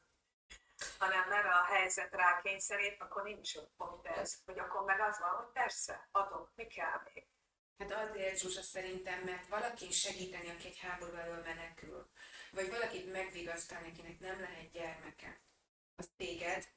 hanem 0.98 1.30
mert 1.30 1.46
a 1.46 1.64
helyzet 1.64 2.14
rá 2.14 2.42
kényszerít, 2.42 3.02
akkor 3.02 3.24
nincs 3.24 3.56
ott 3.56 3.74
pont 3.78 4.06
ez, 4.06 4.42
hogy 4.46 4.60
akkor 4.60 4.84
meg 4.84 5.00
az 5.00 5.20
van, 5.20 5.30
hogy 5.30 5.52
persze, 5.54 6.08
adok, 6.12 6.52
mi 6.56 6.68
kell 6.68 7.02
még. 7.14 7.28
Hát 7.78 7.92
azért, 7.92 8.40
Zsuzsa, 8.40 8.62
szerintem, 8.62 9.22
mert 9.22 9.48
valaki 9.48 9.92
segíteni, 9.92 10.50
aki 10.50 10.68
egy 10.68 10.80
háború 10.80 11.16
elől 11.16 11.42
menekül, 11.42 12.10
vagy 12.52 12.70
valakit 12.70 13.12
megvigasztalni, 13.12 13.90
akinek 13.90 14.20
nem 14.20 14.40
lehet 14.40 14.72
gyermeke, 14.72 15.42
az 15.96 16.10
téged 16.18 16.68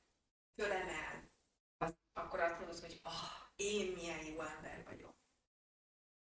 fölemel, 0.57 1.31
az, 1.77 1.97
akkor 2.13 2.41
azt 2.41 2.59
mondod, 2.59 2.81
hogy 2.81 3.01
ah, 3.03 3.53
én 3.57 3.93
milyen 3.93 4.25
jó 4.25 4.41
ember 4.41 4.85
vagyok. 4.85 5.17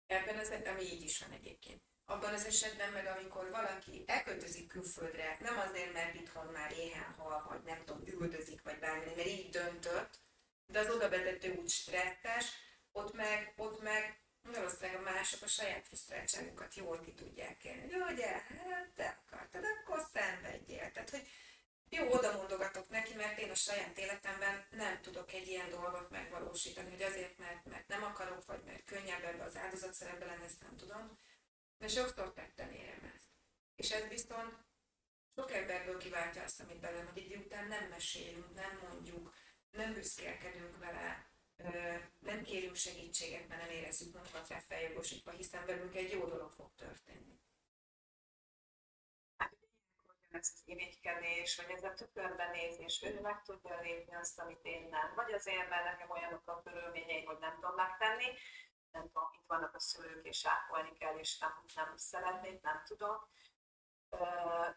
Ebben 0.07 0.37
az 0.37 0.49
esetben, 0.49 0.73
ami 0.73 0.83
így 0.83 1.01
is 1.01 1.19
van 1.19 1.31
egyébként. 1.31 1.81
Abban 2.05 2.33
az 2.33 2.45
esetben 2.45 2.91
meg, 2.91 3.05
amikor 3.05 3.49
valaki 3.49 4.03
elköltözik 4.07 4.67
külföldre, 4.67 5.37
nem 5.39 5.57
azért, 5.57 5.93
mert 5.93 6.15
itthon 6.15 6.47
már 6.47 6.71
éhen 6.71 7.13
hal, 7.13 7.45
vagy 7.49 7.63
nem 7.63 7.85
tudom, 7.85 8.07
üldözik, 8.07 8.61
vagy 8.61 8.79
bármi, 8.79 9.05
mert 9.15 9.27
így 9.27 9.49
döntött, 9.49 10.19
de 10.65 10.79
az 10.79 10.89
oda 10.89 11.09
vezető 11.09 11.55
úgy 11.55 11.69
stresszes, 11.69 12.51
ott 12.91 13.13
meg, 13.13 13.53
ott 13.57 13.81
meg 13.81 14.23
valószínűleg 14.43 15.01
mások 15.01 15.41
a 15.41 15.47
saját 15.47 15.87
frusztráltságukat 15.87 16.75
jól 16.75 16.99
ki 16.99 17.13
tudják 17.13 17.63
élni. 17.63 17.87
Jó, 17.89 18.05
ugye, 18.05 18.27
hát 18.27 18.89
te 18.95 19.19
akartad, 19.25 19.63
akkor 19.63 20.07
szenvedjél. 20.13 20.91
Tehát, 20.91 21.09
hogy 21.09 21.27
jó, 21.89 22.11
oda 22.11 22.35
mondogatok 22.35 22.89
neki, 22.89 23.13
mert 23.13 23.39
én 23.39 23.49
a 23.49 23.55
saját 23.55 23.97
életemben 23.97 24.65
nem 24.69 25.01
tudok 25.01 25.33
egy 25.33 25.47
ilyen 25.47 25.69
dolgot 25.69 26.09
megvalósítani, 26.09 26.89
hogy 26.89 27.01
azért, 27.01 27.37
mert, 27.37 27.65
mert 27.65 27.87
nem 27.87 28.03
akarok, 28.03 28.45
vagy 28.45 28.63
mert 28.65 28.83
könnyebb 28.85 29.23
ebbe 29.23 29.43
az 29.43 29.55
áldozatszerepbe 29.57 30.25
lenni, 30.25 30.43
ezt 30.43 30.61
nem 30.61 30.75
tudom. 30.77 31.17
De 31.77 31.87
sokszor 31.87 32.33
tetten 32.33 32.71
érem 32.71 33.11
ezt. 33.15 33.27
És 33.75 33.91
ez 33.91 34.07
viszont 34.07 34.53
sok 35.35 35.51
emberből 35.51 35.97
kiváltja 35.97 36.43
azt, 36.43 36.59
amit 36.61 36.79
belőlem, 36.79 37.07
hogy 37.13 37.17
egy 37.17 37.35
után 37.35 37.67
nem 37.67 37.87
mesélünk, 37.87 38.53
nem 38.53 38.79
mondjuk, 38.89 39.33
nem 39.71 39.93
büszkélkedünk 39.93 40.77
vele, 40.77 41.28
nem 42.19 42.43
kérünk 42.43 42.75
segítséget, 42.75 43.47
mert 43.47 43.61
nem 43.61 43.69
érezzük 43.69 44.13
magunkat 44.13 44.47
rá 44.47 44.59
feljogosítva, 44.59 45.31
hiszen 45.31 45.65
velünk 45.65 45.95
egy 45.95 46.11
jó 46.11 46.27
dolog 46.27 46.51
fog 46.51 46.71
történni 46.75 47.39
ez 50.31 50.51
az 50.53 50.61
irigykedés, 50.65 51.55
vagy 51.55 51.69
ez 51.69 51.83
a 51.83 51.93
tükörben 51.93 52.51
nézés, 52.51 53.03
ő 53.03 53.21
meg 53.21 53.41
tudja 53.41 53.79
lépni 53.79 54.15
azt, 54.15 54.39
amit 54.39 54.63
én 54.63 54.87
nem. 54.89 55.13
Vagy 55.15 55.31
azért, 55.33 55.69
mert 55.69 55.83
nekem 55.83 56.09
olyanok 56.09 56.47
a 56.47 56.61
körülményeim, 56.63 57.25
hogy 57.25 57.39
nem 57.39 57.55
tudom 57.55 57.75
megtenni, 57.75 58.25
nem 58.91 59.01
tudom, 59.01 59.29
itt 59.33 59.47
vannak 59.47 59.75
a 59.75 59.79
szülők, 59.79 60.25
és 60.25 60.45
ápolni 60.45 60.93
kell, 60.97 61.17
és 61.17 61.37
nem, 61.37 61.63
nem 61.75 61.97
szeretnék, 61.97 62.61
nem 62.61 62.81
tudom. 62.85 63.17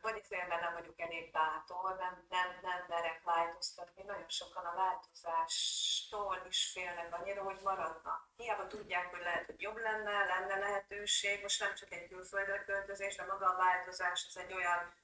Vagy 0.02 0.20
azért, 0.24 0.48
mert 0.48 0.60
nem 0.60 0.72
vagyok 0.72 1.00
elég 1.00 1.30
bátor, 1.30 1.96
nem, 1.96 2.26
nem, 2.28 2.58
nem 2.62 2.84
merek 2.88 3.22
változtatni. 3.22 4.02
Nagyon 4.02 4.28
sokan 4.28 4.64
a 4.64 4.74
változástól 4.74 6.42
is 6.48 6.70
félnek 6.72 7.14
annyira, 7.20 7.42
hogy 7.42 7.60
maradnak. 7.62 8.28
Hiába 8.36 8.66
tudják, 8.66 9.10
hogy 9.10 9.20
lehet, 9.20 9.46
hogy 9.46 9.60
jobb 9.60 9.76
lenne, 9.76 10.24
lenne 10.24 10.56
lehetőség. 10.58 11.42
Most 11.42 11.60
nem 11.60 11.74
csak 11.74 11.92
egy 11.92 12.08
külföldre 12.08 12.64
költözés, 12.64 13.16
de 13.16 13.24
maga 13.24 13.46
a 13.46 13.56
változás 13.56 14.24
az 14.28 14.36
egy 14.36 14.52
olyan 14.52 14.94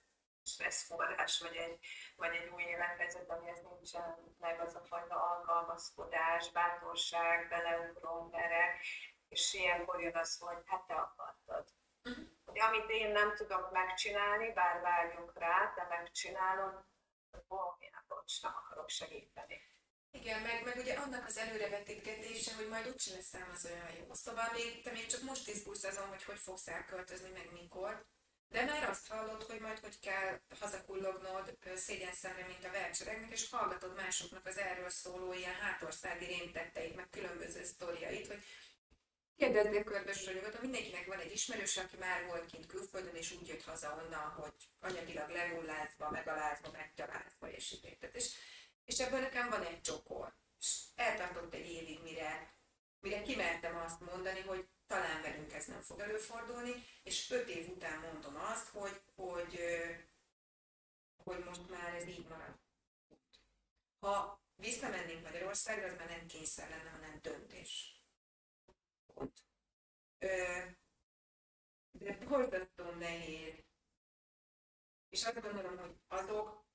stresszforrás, 0.44 1.40
vagy 1.40 1.56
egy, 1.56 1.78
vagy 2.16 2.34
egy 2.34 2.48
új 2.48 2.62
élethelyzet, 2.62 3.30
amihez 3.30 3.60
nincsen 3.62 4.36
meg 4.38 4.60
az 4.60 4.74
a 4.74 4.84
fajta 4.84 5.14
alkalmazkodás, 5.14 6.50
bátorság, 6.50 7.48
beleugrom, 7.48 8.28
merek, 8.30 8.80
és 9.28 9.54
ilyenkor 9.54 10.00
jön 10.00 10.16
az, 10.16 10.38
hogy 10.38 10.62
hát 10.66 10.86
te. 10.86 10.94
Hogy 12.58 12.68
amit 12.68 12.90
én 12.90 13.10
nem 13.12 13.34
tudok 13.34 13.72
megcsinálni, 13.72 14.52
bár 14.52 14.80
vágyunk 14.80 15.32
rá, 15.38 15.72
te 15.74 15.86
megcsinálod, 15.88 16.84
valamilyen 17.48 18.04
akarok 18.40 18.88
segíteni. 18.88 19.60
Igen, 20.10 20.42
meg, 20.42 20.64
meg 20.64 20.76
ugye 20.76 20.94
annak 20.94 21.26
az 21.26 21.36
előrevetítgetése, 21.36 22.54
hogy 22.54 22.68
majd 22.68 22.88
úgyse 22.88 23.14
lesz 23.14 23.34
az 23.54 23.64
olyan 23.64 23.90
jó. 23.98 24.14
Szóval 24.14 24.48
még, 24.52 24.82
te 24.82 24.90
még 24.90 25.06
csak 25.06 25.22
most 25.22 25.48
izgulsz 25.48 25.84
azon, 25.84 26.08
hogy 26.08 26.24
hogy 26.24 26.38
fogsz 26.38 26.68
elköltözni, 26.68 27.30
meg 27.30 27.52
mikor 27.52 28.06
de 28.48 28.64
már 28.64 28.88
azt 28.88 29.08
hallod, 29.08 29.42
hogy 29.42 29.60
majd 29.60 29.78
hogy 29.78 29.98
kell 30.00 30.40
hazakullognod 30.60 31.56
szégyen 31.74 32.12
szemre, 32.12 32.46
mint 32.46 32.64
a 32.64 32.70
vercseregnek, 32.70 33.32
és 33.32 33.50
hallgatod 33.50 33.94
másoknak 33.94 34.46
az 34.46 34.56
erről 34.56 34.90
szóló 34.90 35.32
ilyen 35.32 35.54
hátországi 35.54 36.24
rémtetteit, 36.24 36.96
meg 36.96 37.10
különböző 37.10 37.64
sztoriait, 37.64 38.26
hogy 38.26 38.42
kérdezzél 39.38 39.84
körbe 39.84 40.12
zsonyugat, 40.12 40.60
mindenkinek 40.60 41.06
van 41.06 41.18
egy 41.18 41.32
ismerős, 41.32 41.76
aki 41.76 41.96
már 41.96 42.26
volt 42.26 42.50
kint 42.50 42.66
külföldön, 42.66 43.14
és 43.14 43.32
úgy 43.32 43.48
jött 43.48 43.62
haza 43.62 44.02
onnan, 44.04 44.30
hogy 44.30 44.52
anyagilag 44.80 45.30
lenullázva, 45.30 46.10
megalázva, 46.10 46.70
meggyalázva, 46.70 47.50
és 47.50 47.72
így 47.72 47.98
és, 48.12 48.34
és 48.84 48.98
ebből 48.98 49.20
nekem 49.20 49.48
van 49.48 49.64
egy 49.64 49.80
csokor. 49.80 50.34
És 50.60 50.82
eltartott 50.94 51.54
egy 51.54 51.70
évig, 51.70 52.02
mire, 52.02 52.54
mire 53.00 53.22
kimertem 53.22 53.76
azt 53.76 54.00
mondani, 54.00 54.40
hogy 54.40 54.68
talán 54.86 55.22
velünk 55.22 55.52
ez 55.52 55.64
nem 55.64 55.80
fog 55.80 56.00
előfordulni, 56.00 56.72
és 57.02 57.30
öt 57.30 57.48
év 57.48 57.68
után 57.68 57.98
mondom 58.00 58.36
azt, 58.36 58.68
hogy, 58.68 59.00
hogy, 59.14 59.60
hogy 61.24 61.44
most 61.44 61.68
már 61.68 61.94
ez 61.94 62.06
így 62.06 62.26
marad. 62.28 62.58
Ha 63.98 64.42
visszamennénk 64.56 65.22
Magyarországra, 65.22 65.86
az 65.86 65.96
már 65.98 66.08
nem 66.08 66.26
kényszer 66.26 66.68
lenne, 66.68 66.90
hanem 66.90 67.18
döntés. 67.22 67.97
Pont. 69.18 69.44
De 71.90 72.18
borzasztó 72.28 72.90
nehéz. 72.90 73.54
És 75.08 75.24
azt 75.24 75.40
gondolom, 75.40 75.78
hogy 75.78 75.96
azok, 76.08 76.66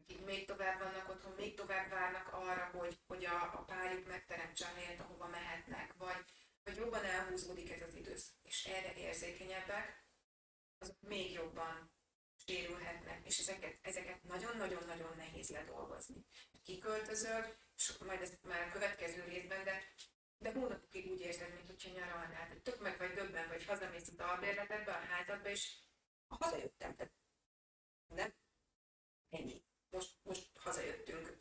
akik 0.00 0.24
még 0.24 0.46
tovább 0.46 0.78
vannak 0.78 1.08
otthon, 1.08 1.32
még 1.32 1.56
tovább 1.56 1.90
várnak 1.90 2.32
arra, 2.32 2.70
hogy, 2.78 3.00
hogy 3.06 3.24
a, 3.24 3.58
a 3.58 3.64
párjuk 3.64 4.06
megteremtse 4.06 4.66
a 4.66 4.74
helyet, 4.74 5.00
ahova 5.00 5.28
mehetnek, 5.28 5.94
vagy, 5.96 6.24
hogy 6.62 6.76
jobban 6.76 7.04
elhúzódik 7.04 7.70
ez 7.70 7.88
az 7.88 7.94
időszak, 7.94 8.36
és 8.42 8.64
erre 8.64 8.94
érzékenyebbek, 8.94 10.04
azok 10.78 11.00
még 11.00 11.32
jobban 11.32 11.92
sérülhetnek, 12.46 13.26
és 13.26 13.38
ezeket, 13.38 13.78
ezeket 13.82 14.22
nagyon-nagyon-nagyon 14.22 15.16
nehéz 15.16 15.50
ledolgozni. 15.50 16.24
Kiköltözöl, 16.62 17.56
és 17.76 17.98
majd 17.98 18.20
ez 18.20 18.38
már 18.42 18.68
a 18.68 18.72
következő 18.72 19.24
részben, 19.24 19.64
de, 19.64 19.93
de 20.38 20.52
hónapokig 20.52 21.10
úgy 21.10 21.20
érzed, 21.20 21.54
mint 21.54 21.66
hogyha 21.66 21.90
nyaralnál. 21.90 22.48
hogy 22.48 22.62
tök 22.62 22.80
meg 22.80 22.98
vagy 22.98 23.12
döbben, 23.12 23.48
vagy 23.48 23.64
hazamész 23.64 24.08
az 24.08 24.18
albérletedbe, 24.18 24.92
a 24.92 25.04
házadba, 25.04 25.48
és 25.48 25.78
hazajöttem. 26.28 26.94
Tehát 26.96 27.12
nem? 28.06 28.34
Ennyi 29.30 29.64
most, 29.94 30.10
most 30.22 30.50
hazajöttünk, 30.58 31.36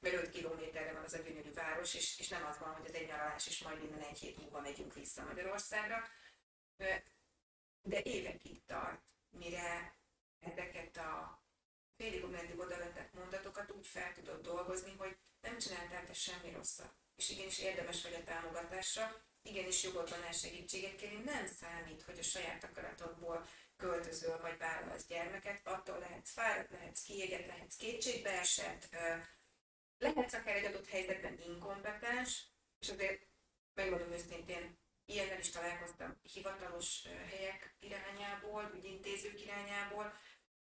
mert 0.00 0.14
5 0.14 0.30
kilométerre 0.30 0.92
van 0.92 1.04
az 1.04 1.12
a 1.12 1.22
gyönyörű 1.22 1.52
város, 1.52 1.94
és, 1.94 2.18
és 2.18 2.28
nem 2.28 2.46
az 2.46 2.58
van, 2.58 2.74
hogy 2.74 2.86
ez 2.86 2.94
egy 2.94 3.06
nyaralás, 3.06 3.46
és 3.46 3.62
majd 3.62 3.82
innen 3.82 4.00
egy 4.00 4.18
hét 4.18 4.38
múlva 4.38 4.60
megyünk 4.60 4.94
vissza 4.94 5.24
Magyarországra. 5.24 6.08
De 7.82 8.02
évekig 8.02 8.64
tart, 8.64 9.02
mire 9.30 9.98
ezeket 10.38 10.96
a 10.96 11.42
félig 11.96 12.24
meddig 12.24 12.58
odavetett 12.58 13.12
mondatokat 13.12 13.70
úgy 13.70 13.86
fel 13.86 14.12
tudod 14.12 14.40
dolgozni, 14.40 14.94
hogy 14.96 15.18
nem 15.40 15.58
csináltál 15.58 16.04
te 16.04 16.12
semmi 16.12 16.50
rosszat. 16.50 17.03
És 17.16 17.30
igenis 17.30 17.58
érdemes 17.58 18.02
vagy 18.02 18.14
a 18.14 18.22
támogatásra, 18.22 19.24
igenis 19.42 19.82
jogod 19.82 20.10
van 20.10 20.22
el 20.22 20.32
segítséget 20.32 20.96
kérni, 20.96 21.22
nem 21.22 21.46
számít, 21.46 22.02
hogy 22.02 22.18
a 22.18 22.22
saját 22.22 22.64
akaratodból 22.64 23.46
költözöl 23.76 24.40
vagy 24.40 24.58
vállalsz 24.58 25.06
gyermeket, 25.06 25.66
attól 25.66 25.98
lehetsz 25.98 26.32
fáradt, 26.32 26.70
lehetsz 26.70 27.02
kiégett, 27.02 27.46
lehetsz 27.46 27.76
kétségbeesett, 27.76 28.88
lehetsz 29.98 30.32
akár 30.32 30.56
egy 30.56 30.64
adott 30.64 30.88
helyzetben 30.88 31.38
inkompetens, 31.46 32.46
és 32.78 32.88
azért 32.88 33.26
megmondom 33.74 34.10
őszintén, 34.10 34.78
ilyennel 35.06 35.38
is 35.38 35.50
találkoztam 35.50 36.20
hivatalos 36.32 37.02
helyek 37.30 37.76
irányából, 37.78 38.70
ügyintézők 38.74 39.40
irányából, 39.40 40.18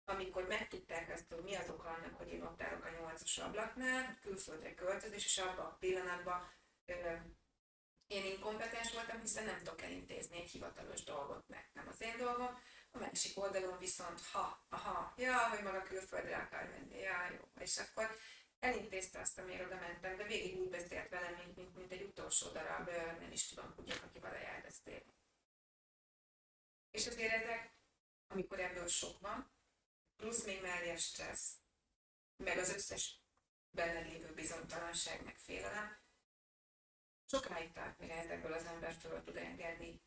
amikor 0.04 0.46
megtudták 0.46 1.12
azt, 1.12 1.32
hogy 1.32 1.42
mi 1.42 1.54
az 1.54 1.59
annak, 2.00 2.18
hogy 2.18 2.32
én 2.32 2.42
ott 2.42 2.62
állok 2.62 2.84
a 2.84 2.90
nyolcas 2.90 3.38
ablaknál, 3.38 4.18
külföldre 4.20 4.74
költözés, 4.74 5.24
és 5.24 5.38
abban 5.38 5.66
a 5.66 5.76
pillanatban 5.78 6.52
én 8.06 8.24
inkompetens 8.24 8.92
voltam, 8.92 9.20
hiszen 9.20 9.44
nem 9.44 9.58
tudok 9.58 9.82
elintézni 9.82 10.36
egy 10.36 10.50
hivatalos 10.50 11.02
dolgot, 11.02 11.48
mert 11.48 11.74
nem 11.74 11.88
az 11.88 12.00
én 12.00 12.16
dolgom. 12.16 12.58
A 12.90 12.98
másik 12.98 13.38
oldalon 13.38 13.78
viszont, 13.78 14.20
ha, 14.20 14.66
aha, 14.68 15.14
ja, 15.16 15.48
hogy 15.48 15.62
maga 15.62 15.82
külföldre 15.82 16.36
akar 16.36 16.68
menni, 16.68 16.98
ja, 16.98 17.30
jó. 17.30 17.62
És 17.62 17.78
akkor 17.78 18.16
elintézte 18.58 19.20
azt, 19.20 19.38
amiért 19.38 19.66
oda 19.66 19.76
mentem, 19.76 20.16
de 20.16 20.24
végig 20.24 20.58
úgy 20.60 20.68
beszélt 20.68 21.08
velem, 21.08 21.34
mint, 21.34 21.56
mint, 21.56 21.76
mint 21.76 21.92
egy 21.92 22.02
utolsó 22.02 22.48
darab, 22.48 22.88
nem 23.20 23.32
is 23.32 23.48
tudom, 23.48 23.72
hogy 23.76 24.00
akivel 24.04 24.32
a 24.32 24.38
járdesztél. 24.38 25.02
És 26.90 27.06
azért 27.06 27.32
ezek, 27.32 27.74
amikor 28.26 28.60
ebből 28.60 28.86
sok 28.86 29.20
van, 29.20 29.52
plusz 30.16 30.44
még 30.44 30.60
mellé 30.60 30.90
a 30.90 30.96
stressz, 30.96 31.59
meg 32.44 32.58
az 32.58 32.74
összes 32.74 33.20
benned 33.70 34.06
lévő 34.06 34.34
bizonytalanság, 34.34 35.24
meg 35.24 35.38
félelem, 35.38 35.98
sokáig 37.26 37.72
tart, 37.72 37.98
mire 37.98 38.14
ezekből 38.14 38.52
az 38.52 38.64
ember 38.64 38.92
föl 38.92 39.22
tud 39.22 39.36
engedni. 39.36 40.02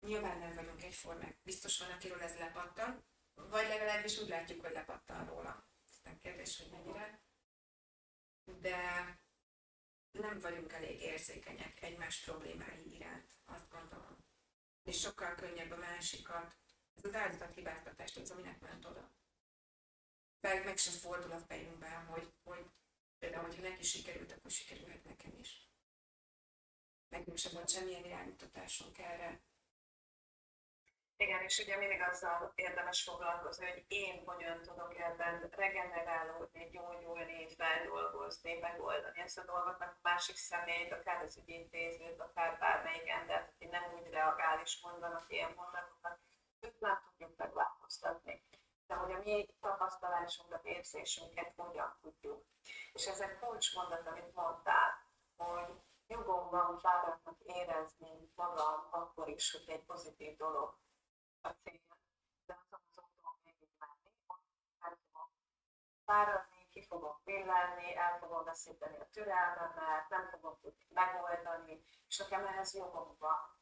Nyilván 0.00 0.38
nem 0.38 0.54
vagyunk 0.54 0.82
egyformák. 0.82 1.38
Biztos 1.42 1.78
van, 1.78 1.90
akiről 1.90 2.22
ez 2.22 2.36
lepattan, 2.38 3.04
vagy 3.34 3.68
legalábbis 3.68 4.18
úgy 4.18 4.28
látjuk, 4.28 4.60
hogy 4.60 4.72
lepattan 4.72 5.26
róla. 5.26 5.66
Aztán 5.90 6.18
kérdés, 6.18 6.58
hogy 6.58 6.70
mennyire. 6.70 7.20
De 8.44 8.76
nem 10.10 10.38
vagyunk 10.38 10.72
elég 10.72 11.00
érzékenyek 11.00 11.82
egymás 11.82 12.20
problémái 12.20 12.94
iránt, 12.94 13.32
azt 13.44 13.70
gondolom. 13.70 14.16
És 14.84 15.00
sokkal 15.00 15.34
könnyebb 15.34 15.70
a 15.70 15.76
másikat, 15.76 16.56
ez 16.94 17.04
az 17.04 17.14
áldozat 17.14 17.54
hibáztatást, 17.54 18.16
az, 18.16 18.30
aminek 18.30 18.60
ment 18.60 18.84
oda. 18.84 19.17
Meg, 20.40 20.64
meg 20.64 20.76
sem 20.76 20.92
fordul 20.92 21.32
a 21.32 21.38
fejünkben, 21.38 22.06
hogy, 22.06 22.32
hogy 22.42 22.66
például, 23.18 23.44
hogyha 23.44 23.68
neki 23.68 23.82
sikerült, 23.82 24.32
akkor 24.32 24.50
sikerülhet 24.50 25.04
nekem 25.04 25.32
is 25.38 25.68
nekünk 27.08 27.36
sem 27.36 27.52
volt 27.54 27.70
semmilyen 27.70 28.04
iránymutatásunk 28.04 28.98
erre. 28.98 29.40
Igen, 31.16 31.42
és 31.42 31.58
ugye 31.58 31.76
mindig 31.76 32.00
azzal 32.00 32.52
érdemes 32.54 33.02
foglalkozni, 33.02 33.66
hogy 33.66 33.84
én 33.88 34.22
hogyan 34.24 34.62
tudok 34.62 34.98
ebben 34.98 35.48
regenerálódni, 35.50 36.68
gyógyulni, 36.70 37.54
feldolgozni, 37.56 38.58
megoldani 38.58 39.20
ezt 39.20 39.38
a 39.38 39.44
dolgot, 39.44 39.78
mert 39.78 39.92
a 39.92 39.98
másik 40.02 40.36
személyt, 40.36 40.92
akár 40.92 41.22
az 41.22 41.36
ügyintézőt, 41.36 42.20
akár 42.20 42.58
bármelyik 42.58 43.08
embert, 43.08 43.52
aki 43.54 43.66
nem 43.66 43.94
úgy 43.94 44.10
reagál 44.10 44.60
és 44.60 44.80
mondanak 44.82 45.24
ilyen 45.28 45.52
mondatokat, 45.56 46.20
őt 46.60 46.80
nem 46.80 47.00
tudjuk 47.08 47.36
megváltoztatni. 47.36 48.47
De 48.88 48.94
hogy 48.94 49.12
a 49.12 49.18
mi 49.18 49.46
tapasztalásunkat, 49.60 50.64
érzésünket 50.64 51.52
hogyan 51.56 51.96
tudjuk. 52.00 52.44
És 52.92 53.06
ezek 53.06 53.38
kulcsmondat, 53.38 54.06
amit 54.06 54.34
mondtál, 54.34 55.02
hogy 55.36 55.80
nyugodtan 56.06 56.78
fáradtnak 56.78 57.40
érezni 57.40 58.32
magam 58.34 58.88
akkor 58.90 59.28
is, 59.28 59.52
hogy 59.52 59.68
egy 59.68 59.84
pozitív 59.84 60.36
dolog 60.36 60.78
a 61.40 61.48
cél, 61.48 61.80
de 62.46 62.58
azon 62.64 62.80
az 62.90 63.04
úton 63.04 63.38
végig 63.44 63.68
menni, 63.78 64.14
el 64.80 64.98
fogom 65.02 65.30
fáradni, 66.04 66.68
ki 66.70 66.82
fogom 66.82 67.16
pillelni, 67.24 67.96
el 67.96 68.18
fogom 68.18 68.44
veszíteni 68.44 68.96
a 68.96 69.08
türelmemet, 69.10 70.08
nem 70.08 70.28
fogom 70.30 70.58
tudni 70.60 70.86
megoldani, 70.88 71.84
és 72.08 72.18
nekem 72.18 72.46
ehhez 72.46 72.74
jogom 72.74 73.16
van. 73.18 73.56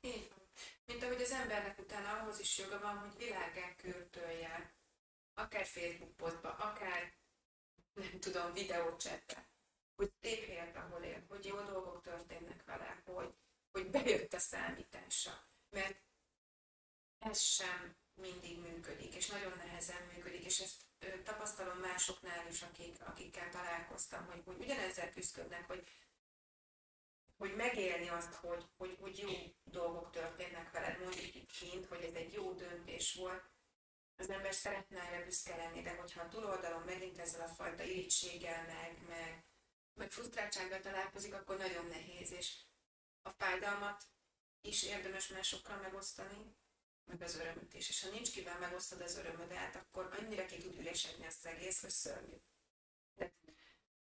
Így. 0.00 0.41
Mint 0.86 1.02
ahogy 1.02 1.22
az 1.22 1.30
embernek 1.30 1.78
utána 1.78 2.18
ahhoz 2.18 2.38
is 2.38 2.58
joga 2.58 2.80
van, 2.80 2.98
hogy 2.98 3.16
világán 3.16 3.76
kürtölje, 3.76 4.74
akár 5.34 5.66
Facebook 5.66 6.16
posztba, 6.16 6.50
akár 6.54 7.12
nem 7.92 8.20
tudom, 8.20 8.52
videócsetre, 8.52 9.50
hogy 9.94 10.12
szép 10.20 10.46
helyet, 10.46 10.76
ahol 10.76 11.02
él, 11.02 11.24
hogy 11.28 11.44
jó 11.44 11.60
dolgok 11.60 12.02
történnek 12.02 12.64
vele, 12.64 13.02
hogy, 13.04 13.34
hogy 13.70 13.90
bejött 13.90 14.32
a 14.32 14.38
számítása. 14.38 15.48
Mert 15.70 16.02
ez 17.18 17.40
sem 17.40 17.96
mindig 18.14 18.58
működik, 18.58 19.14
és 19.14 19.26
nagyon 19.26 19.56
nehezen 19.56 20.02
működik, 20.02 20.44
és 20.44 20.58
ezt 20.58 20.82
tapasztalom 21.22 21.78
másoknál 21.78 22.46
is, 22.48 22.62
akik, 22.62 23.00
akikkel 23.00 23.48
találkoztam, 23.48 24.26
hogy, 24.26 24.42
hogy 24.44 24.56
ugyanezzel 24.58 25.10
küzdködnek, 25.10 25.66
hogy, 25.66 25.88
hogy 27.42 27.56
megélni 27.56 28.08
azt, 28.08 28.34
hogy, 28.34 28.64
hogy, 28.76 28.96
hogy 29.00 29.18
jó 29.18 29.28
dolgok 29.64 30.10
történnek 30.10 30.70
veled, 30.70 30.98
mondjuk 30.98 31.34
itt 31.34 31.50
kint, 31.50 31.86
hogy 31.86 32.02
ez 32.02 32.14
egy 32.14 32.32
jó 32.32 32.52
döntés 32.52 33.14
volt, 33.14 33.50
az 34.16 34.30
ember 34.30 34.54
szeretne 34.54 35.00
erre 35.00 35.24
büszke 35.24 35.56
lenni, 35.56 35.80
de 35.80 35.94
hogyha 35.94 36.20
a 36.20 36.28
túloldalon 36.28 36.82
megint 36.82 37.18
ezzel 37.18 37.40
a 37.40 37.54
fajta 37.54 37.82
irítséggel, 37.82 38.66
meg, 38.66 39.06
meg, 39.08 39.44
meg 39.94 40.10
frusztráltsággal 40.10 40.80
találkozik, 40.80 41.34
akkor 41.34 41.56
nagyon 41.56 41.86
nehéz, 41.86 42.32
és 42.32 42.56
a 43.22 43.30
fájdalmat 43.30 44.04
is 44.60 44.82
érdemes 44.82 45.28
másokkal 45.28 45.76
megosztani, 45.76 46.56
meg 47.04 47.22
az 47.22 47.36
örömöt 47.36 47.74
is. 47.74 47.88
És 47.88 48.02
ha 48.02 48.10
nincs 48.10 48.32
kivel 48.32 48.58
megosztod 48.58 49.00
az 49.00 49.16
örömödet, 49.16 49.76
akkor 49.76 50.18
annyira 50.20 50.44
ki 50.44 50.56
tud 50.56 50.78
üresedni 50.78 51.26
az 51.26 51.46
egész, 51.46 51.80
hogy 51.80 51.90
szörnyű. 51.90 52.36
De 53.14 53.32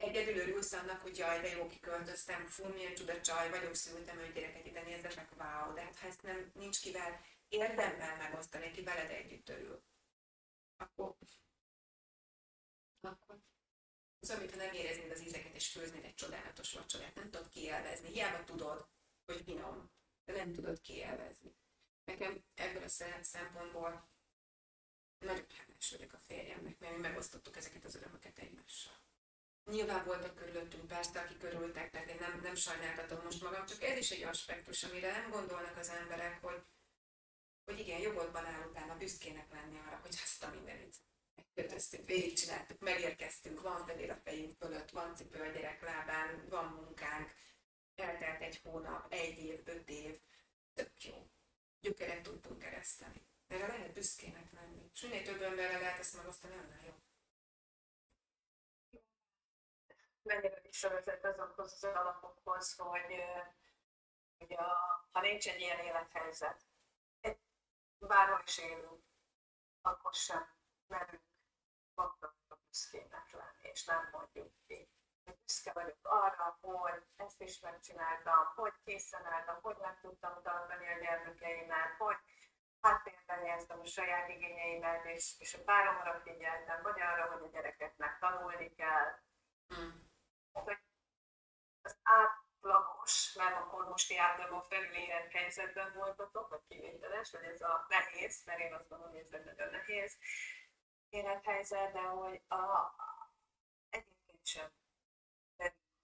egyedül 0.00 0.36
örülsz 0.36 0.72
annak, 0.72 1.00
hogy 1.00 1.18
jaj, 1.18 1.40
de 1.40 1.48
jó, 1.48 1.66
kiköltöztem, 1.66 2.46
fú, 2.46 2.66
milyen 2.66 2.94
csuda 2.94 3.20
csaj 3.20 3.50
vagyok, 3.50 3.74
szültem 3.74 4.18
öt 4.18 4.32
gyereket, 4.32 4.66
ide 4.66 4.82
nézzetek, 4.82 5.30
wow, 5.38 5.74
de 5.74 5.82
hát 5.82 5.98
ha 5.98 6.06
ezt 6.06 6.22
nem, 6.22 6.50
nincs 6.54 6.80
kivel 6.80 7.20
érdemben 7.48 8.16
megosztani, 8.16 8.66
aki 8.66 8.82
veled 8.82 9.10
együtt 9.10 9.48
örül, 9.48 9.82
akkor, 10.76 11.16
akkor 13.00 13.40
az, 14.20 14.30
amit 14.30 14.50
ha 14.50 14.56
nem 14.56 14.72
éreznéd 14.72 15.10
az 15.10 15.22
ízeket 15.22 15.54
és 15.54 15.70
főznéd 15.70 16.04
egy 16.04 16.14
csodálatos 16.14 16.72
vacsorát, 16.72 17.14
nem 17.14 17.30
tudod 17.30 17.48
kielvezni. 17.48 18.08
Hiába 18.08 18.44
tudod, 18.44 18.88
hogy 19.24 19.42
finom, 19.44 19.90
de 20.24 20.32
nem 20.32 20.52
tudod 20.52 20.80
kielvezni. 20.80 21.54
Nekem 22.04 22.44
ebből 22.54 22.82
a 22.82 22.88
szempontból 23.22 24.08
nagyon 25.18 25.46
hálás 25.56 25.90
vagyok 25.90 26.12
a 26.12 26.18
férjemnek, 26.18 26.78
mert 26.78 26.94
mi 26.94 27.00
megosztottuk 27.00 27.56
ezeket 27.56 27.84
az 27.84 27.94
örömöket 27.94 28.38
egymással. 28.38 28.99
Nyilván 29.70 30.04
voltak 30.04 30.34
körülöttünk 30.34 30.86
persze, 30.86 31.20
akik 31.20 31.38
körültek, 31.38 31.90
tehát 31.90 32.08
én 32.08 32.16
nem, 32.20 32.40
nem 32.42 32.54
sajnáltatom 32.54 33.24
most 33.24 33.42
magam, 33.42 33.66
csak 33.66 33.82
ez 33.82 33.98
is 33.98 34.10
egy 34.10 34.22
aspektus, 34.22 34.82
amire 34.82 35.10
nem 35.10 35.30
gondolnak 35.30 35.76
az 35.76 35.88
emberek, 35.88 36.42
hogy, 36.42 36.62
hogy 37.64 37.78
igen, 37.78 38.00
jogodban 38.00 38.44
áll 38.44 38.68
utána 38.68 38.96
büszkének 38.96 39.52
lenni 39.52 39.78
arra, 39.78 39.98
hogy 40.02 40.18
azt 40.24 40.42
a 40.42 40.50
mindenit 40.50 40.96
megkötöztünk, 41.34 42.06
végigcsináltuk, 42.06 42.78
megérkeztünk, 42.78 43.60
van 43.60 43.86
fedél 43.86 44.10
a 44.10 44.20
fejünk 44.24 44.52
fölött, 44.58 44.90
van 44.90 45.16
cipő 45.16 45.40
a 45.40 45.50
gyerek 45.50 45.82
lábán, 45.82 46.46
van 46.48 46.64
munkánk, 46.64 47.34
eltelt 47.94 48.40
egy 48.40 48.60
hónap, 48.62 49.12
egy 49.12 49.38
év, 49.38 49.60
öt 49.64 49.88
év, 49.88 50.18
tök 50.74 51.04
jó. 51.04 51.30
Gyökeret 51.80 52.22
tudtunk 52.22 52.58
kereszteni. 52.58 53.22
Erre 53.48 53.66
lehet 53.66 53.92
büszkének 53.92 54.52
lenni. 54.52 54.90
És 54.92 55.00
minél 55.00 55.22
több 55.22 55.42
emberrel 55.42 55.80
lehet 55.80 55.98
ezt 55.98 56.16
megosztani, 56.16 56.54
annál 56.54 56.84
jó. 56.86 56.92
Mennyire 60.30 60.60
visszavezet 60.60 61.24
azokhoz 61.24 61.72
az 61.72 61.84
alapokhoz, 61.84 62.74
hogy, 62.76 63.24
hogy 64.38 64.52
a, 64.52 64.64
ha 65.12 65.20
nincs 65.20 65.48
egy 65.48 65.60
ilyen 65.60 65.78
élethelyzet, 65.78 66.60
bárhol 67.98 68.42
is 68.46 68.58
élünk, 68.58 69.04
akkor 69.82 70.12
sem 70.12 70.46
merünk 70.86 71.22
magunk 71.94 72.34
büszkének 72.66 73.30
lenni, 73.32 73.68
és 73.72 73.84
nem 73.84 74.08
mondjuk 74.12 74.52
ki. 74.66 74.88
Büszke 75.44 75.72
vagyok 75.72 75.98
arra, 76.02 76.58
hogy 76.60 77.02
ezt 77.16 77.40
is 77.40 77.60
megcsináltam, 77.60 78.52
hogy 78.54 78.72
készen 78.84 79.24
álltam, 79.24 79.58
hogy 79.62 79.76
meg 79.80 80.00
tudtam 80.00 80.42
tartani 80.42 80.86
a 80.86 80.98
gyermekeimet, 80.98 81.96
hogy 81.98 82.16
háttérben 82.80 83.38
helyeztem 83.38 83.80
a 83.80 83.84
saját 83.84 84.28
igényeimet, 84.28 85.04
és, 85.04 85.34
és 85.38 85.54
a 85.54 85.62
páromra 85.64 86.20
figyeltem, 86.20 86.82
vagy 86.82 87.00
arra, 87.00 87.32
hogy 87.32 87.42
a 87.42 87.50
gyerekeknek 87.50 88.18
tanulni 88.18 88.74
kell. 88.74 89.18
Mm. 89.74 89.99
Az 91.82 91.96
át, 92.02 92.40
átlagos, 92.62 93.32
mert 93.34 93.56
akkor 93.56 93.88
most 93.88 94.18
átlagon 94.18 94.62
felül 94.62 94.94
élethelyzetben 94.94 95.92
voltatok, 95.92 96.48
vagy 96.48 96.60
kivételes, 96.68 97.30
vagy 97.30 97.44
ez 97.44 97.60
a 97.60 97.86
nehéz, 97.88 98.42
mert 98.44 98.60
én 98.60 98.72
azt 98.72 98.88
gondolom, 98.88 99.12
hogy 99.12 99.22
ez 99.22 99.32
egy 99.32 99.44
nagyon 99.44 99.70
nehéz 99.70 100.18
élethelyzet, 101.08 101.92
de 101.92 102.00
hogy 102.00 102.42
a, 102.48 102.54
a 102.54 103.34
egyébként 103.90 104.46
sem 104.46 104.70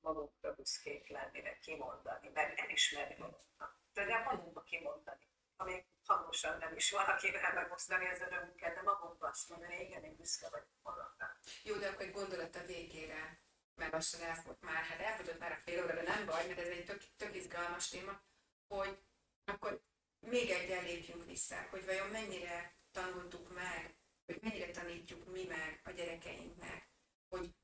magunkra 0.00 0.54
büszkék 0.54 1.08
lenni, 1.08 1.40
meg 1.40 1.58
kimondani, 1.58 2.28
meg 2.28 2.58
elismerni 2.58 3.14
magunknak. 3.18 3.80
De 3.92 4.18
magunkba 4.18 4.62
kimondani, 4.62 5.28
ami 5.56 5.86
hangosan 6.04 6.58
nem 6.58 6.76
is 6.76 6.90
van, 6.90 7.04
akivel 7.04 7.52
megosztani 7.52 8.06
az 8.06 8.20
örömünket, 8.20 8.74
de 8.74 8.82
magunkba 8.82 9.28
azt 9.28 9.48
mondani, 9.48 9.80
igen, 9.80 10.04
én 10.04 10.16
büszke 10.16 10.48
vagyok 10.50 10.68
magamra. 10.82 11.36
Jó, 11.62 11.76
de 11.76 11.88
akkor 11.88 12.02
egy 12.02 12.12
gondolat 12.12 12.56
a 12.56 12.64
végére 12.64 13.45
mert 13.76 13.92
lassan 13.92 14.20
elfogyott 14.20 14.62
már, 14.62 14.84
hát 14.84 15.00
elfogyott 15.00 15.38
már 15.38 15.52
a 15.52 15.56
fél 15.56 15.82
óra, 15.82 15.94
de 15.94 16.02
nem 16.02 16.26
baj, 16.26 16.46
mert 16.46 16.58
ez 16.58 16.68
egy 16.68 16.84
tök, 16.84 17.02
tök 17.16 17.34
izgalmas 17.34 17.88
téma, 17.88 18.22
hogy 18.66 18.98
akkor 19.44 19.82
még 20.18 20.50
egyen 20.50 20.84
lépjünk 20.84 21.24
vissza, 21.24 21.66
hogy 21.70 21.84
vajon 21.84 22.08
mennyire 22.08 22.76
tanultuk 22.90 23.54
meg, 23.54 23.96
hogy 24.24 24.38
mennyire 24.42 24.70
tanítjuk 24.70 25.32
mi 25.32 25.44
meg 25.44 25.80
a 25.84 25.90
gyerekeinknek, 25.90 26.90
hogy 27.28 27.54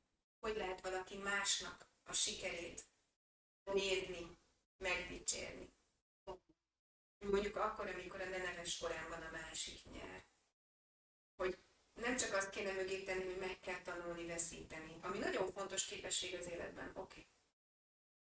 hogy 0.43 0.55
lehet 0.55 0.81
valaki 0.81 1.17
másnak 1.17 1.87
a 2.03 2.13
sikerét 2.13 2.85
nézni, 3.63 4.37
megdicsérni. 4.77 5.73
Mondjuk 7.19 7.55
akkor, 7.55 7.87
amikor 7.87 8.21
a 8.21 8.25
neves 8.25 8.77
korában 8.77 9.21
a 9.21 9.31
másik 9.31 9.83
nyer. 9.83 10.25
Nem 12.03 12.17
csak 12.17 12.33
azt 12.33 12.49
kéne 12.49 12.71
mögé 12.71 13.03
tenni, 13.03 13.23
hogy 13.25 13.37
meg 13.37 13.59
kell 13.59 13.81
tanulni 13.81 14.25
veszíteni, 14.25 14.97
ami 15.01 15.17
nagyon 15.17 15.51
fontos 15.51 15.85
képesség 15.85 16.35
az 16.35 16.47
életben, 16.47 16.87
oké. 16.87 16.99
Okay. 17.01 17.27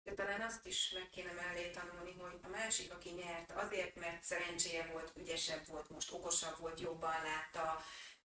De 0.03 0.13
talán 0.13 0.41
azt 0.41 0.65
is 0.65 0.91
meg 0.91 1.09
kéne 1.09 1.31
mellé 1.31 1.69
tanulni, 1.69 2.13
hogy 2.13 2.39
a 2.41 2.47
másik, 2.47 2.93
aki 2.93 3.09
nyert, 3.09 3.51
azért, 3.51 3.95
mert 3.95 4.23
szerencséje 4.23 4.85
volt, 4.91 5.13
ügyesebb 5.17 5.67
volt, 5.67 5.89
most 5.89 6.11
okosabb 6.11 6.59
volt, 6.59 6.79
jobban 6.79 7.23
látta, 7.23 7.81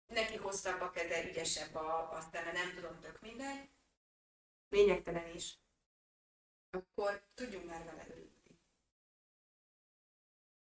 neki 0.08 0.36
hosszabb 0.36 0.82
a 0.82 0.90
keze, 0.90 1.30
ügyesebb 1.30 1.76
a, 1.76 2.12
aztán 2.12 2.54
nem 2.54 2.74
tudom, 2.74 3.00
tök 3.00 3.20
mindegy, 3.20 3.70
lényegtelen 4.70 5.36
is, 5.36 5.58
akkor 6.72 7.28
tudjunk 7.34 7.66
már 7.66 7.86
vele 7.86 8.06
örülni. 8.10 8.60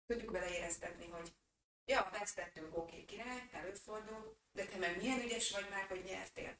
Tudjuk 0.05 0.31
vele 0.31 0.49
éreztetni, 0.49 1.07
hogy 1.09 1.33
ja, 1.85 2.09
vesztettünk, 2.11 2.77
oké, 2.77 2.91
okay, 2.91 3.05
király, 3.05 3.49
előfordul, 3.51 4.37
de 4.51 4.65
te 4.65 4.77
meg 4.77 4.97
milyen 4.97 5.21
ügyes 5.21 5.51
vagy 5.51 5.69
már, 5.69 5.87
hogy 5.87 6.03
nyertél. 6.03 6.57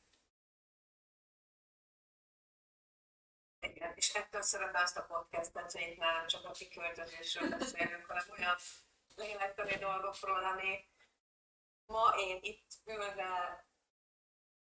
Igen, 3.59 3.93
és 3.95 4.13
ettől 4.13 4.41
szeretem 4.41 4.81
azt 4.81 4.97
a 4.97 5.05
podcastet, 5.05 5.71
hogy 5.71 5.81
itt 5.81 5.97
nem 5.97 6.27
csak 6.27 6.45
a 6.45 6.51
kiköltözésről 6.51 7.49
beszélünk, 7.49 8.05
hanem 8.05 8.25
olyan 8.37 8.55
lélektani 9.15 9.75
dolgokról, 9.75 10.43
ami 10.43 10.89
ma 11.85 12.13
én 12.17 12.39
itt 12.41 12.71
ülve 12.85 13.65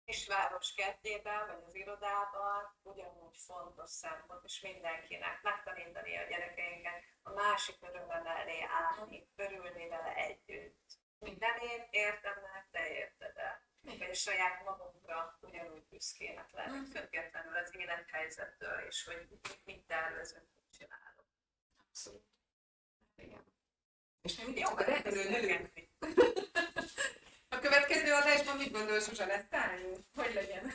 kisváros 0.04 0.74
kertjében, 0.74 1.46
vagy 1.46 1.62
az 1.66 1.74
irodában 1.74 2.76
ugyanúgy 2.82 3.36
fontos 3.36 3.90
szempont, 3.90 4.44
és 4.44 4.60
mindenkinek 4.60 5.42
megtanítani 5.42 6.16
a 6.16 6.26
gyerekeinket 6.28 7.02
a 7.22 7.30
másik 7.32 7.76
örömmel 7.80 8.22
mellé 8.22 8.60
állni, 8.62 9.28
örülni 9.36 9.88
vele 9.88 10.14
együtt. 10.14 11.02
Nem 11.18 11.58
én 11.60 11.86
értem 11.90 12.40
meg, 12.52 12.68
te 12.70 12.88
érted 12.88 13.36
el. 13.36 13.62
Vagy 13.80 14.10
a 14.10 14.14
saját 14.14 14.64
magunkra 14.64 15.38
ugyanúgy 15.40 15.86
büszkének 15.90 16.52
lenni, 16.52 16.78
mm. 16.78 16.84
függetlenül 16.84 17.56
az 17.56 17.76
élethelyzettől, 17.76 18.78
és 18.86 19.04
hogy 19.04 19.28
mit 19.64 19.86
tervezünk, 19.86 20.46
mit 20.56 20.78
csinálunk. 20.78 21.28
Abszolút. 21.88 22.24
Igen. 23.16 23.44
És 24.22 24.36
mi 24.36 24.44
mindig 24.44 24.64
csak 24.64 24.80
a 24.80 24.84
repülő 24.84 25.70
A 27.54 27.58
következő 27.58 28.12
adásban 28.12 28.56
mit 28.56 28.72
gondol, 28.72 29.00
Zsuzsa, 29.00 29.26
lesz 29.26 29.48
tájunk? 29.50 29.98
Hogy 30.14 30.34
legyen? 30.34 30.64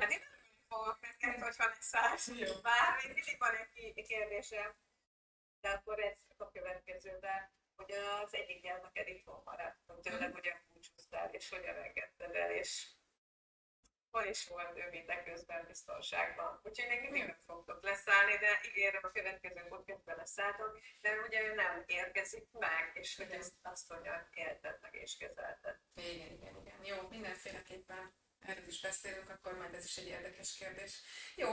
hát 0.00 0.10
én 0.10 0.20
nem 0.20 0.66
fogok 0.68 0.98
neked, 1.00 1.42
hogyha 1.42 1.66
lesz 1.66 1.86
száz. 1.86 2.28
Bár 2.62 2.94
még 3.02 3.14
mindig 3.14 3.36
van 3.38 3.54
egy 3.54 4.06
kérdésem, 4.06 4.74
de 5.60 5.68
akkor 5.68 5.98
ez 5.98 6.18
a 6.36 6.50
következőben, 6.50 7.50
hogy 7.76 7.92
az 7.92 8.34
egyik 8.34 8.62
gyermeked 8.62 9.08
itthon 9.08 9.42
maradt, 9.44 9.78
hogy 9.86 10.00
tőleg 10.00 10.32
hogyan 10.32 10.60
búcsúztál, 10.72 11.28
és 11.32 11.48
hogyan 11.48 11.76
engedted 11.76 12.34
el, 12.34 12.50
és 12.50 12.86
hol 14.14 14.24
is 14.24 14.46
volt 14.48 14.76
ő 14.78 14.88
mindeközben 14.90 15.64
biztonságban. 15.66 16.60
Úgyhogy 16.62 16.88
még 16.88 17.00
mindig 17.00 17.24
nem 17.24 17.38
fogtok 17.46 17.82
leszállni, 17.82 18.36
de 18.36 18.60
ígérem 18.68 19.04
a 19.04 19.10
következő 19.10 19.60
podcastben 19.68 20.16
leszálltok, 20.16 20.80
de 21.00 21.10
ugye 21.26 21.42
ő 21.42 21.54
nem 21.54 21.84
érkezik 21.86 22.46
meg, 22.52 22.90
és 22.94 23.16
hogy 23.16 23.30
ezt 23.30 23.52
azt 23.62 23.92
hogyan 23.92 24.28
élted 24.34 24.78
meg 24.80 24.94
és 24.94 25.16
kezelted. 25.16 25.78
Igen, 25.94 26.32
igen, 26.32 26.56
igen. 26.60 26.84
Jó, 26.84 27.08
mindenféleképpen 27.08 28.14
erről 28.40 28.66
is 28.66 28.80
beszélünk, 28.80 29.30
akkor 29.30 29.56
majd 29.56 29.74
ez 29.74 29.84
is 29.84 29.96
egy 29.96 30.06
érdekes 30.06 30.56
kérdés. 30.56 31.02
Jó, 31.34 31.48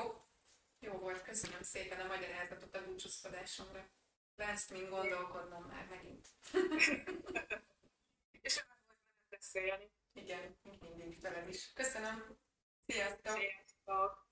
jó 0.80 0.93
volt, 0.97 1.22
köszönöm 1.22 1.62
szépen 1.62 1.99
a 1.99 2.07
magyarázatot 2.07 2.76
a 2.76 2.86
búcsúzkodásomra. 2.86 3.89
Lesz 4.36 4.70
mind 4.70 4.89
gondolkodnom 4.89 5.64
már 5.64 5.86
megint. 5.86 6.28
és 8.41 8.64
volt 8.68 9.30
beszélni. 9.30 9.91
Igen, 10.14 10.57
mindig 10.80 11.22
veled 11.22 11.47
is. 11.49 11.74
Köszönöm. 11.74 12.39
Sziasztok! 12.86 13.38
Sziasztok! 13.38 14.28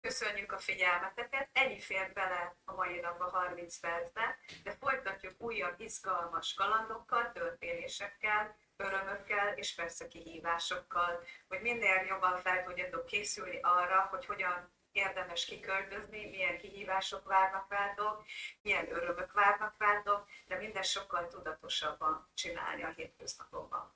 Köszönjük 0.00 0.52
a 0.52 0.58
figyelmeteket, 0.58 1.48
ennyi 1.52 1.80
fér 1.80 2.12
bele 2.12 2.56
a 2.64 2.74
mai 2.74 3.00
napba 3.00 3.30
30 3.30 3.78
percbe, 3.80 4.38
de 4.62 4.70
folytatjuk 4.70 5.40
újabb 5.40 5.80
izgalmas 5.80 6.54
kalandokkal, 6.54 7.32
történésekkel, 7.32 8.56
örömökkel 8.76 9.56
és 9.56 9.74
persze 9.74 10.08
kihívásokkal, 10.08 11.24
hogy 11.48 11.60
minél 11.60 12.04
jobban 12.08 12.38
fel 12.38 12.64
tudjatok 12.64 13.06
készülni 13.06 13.58
arra, 13.62 14.06
hogy 14.10 14.26
hogyan 14.26 14.72
érdemes 14.92 15.44
kiköltözni, 15.44 16.30
milyen 16.30 16.58
kihívások 16.58 17.26
várnak 17.26 17.70
rátok, 17.70 18.24
milyen 18.62 18.90
örömök 18.90 19.32
várnak 19.32 19.74
rátok, 19.78 20.28
de 20.46 20.56
minden 20.56 20.82
sokkal 20.82 21.28
tudatosabban 21.28 22.28
csinálni 22.34 22.82
a 22.82 22.92
hétköznapokban. 22.96 23.94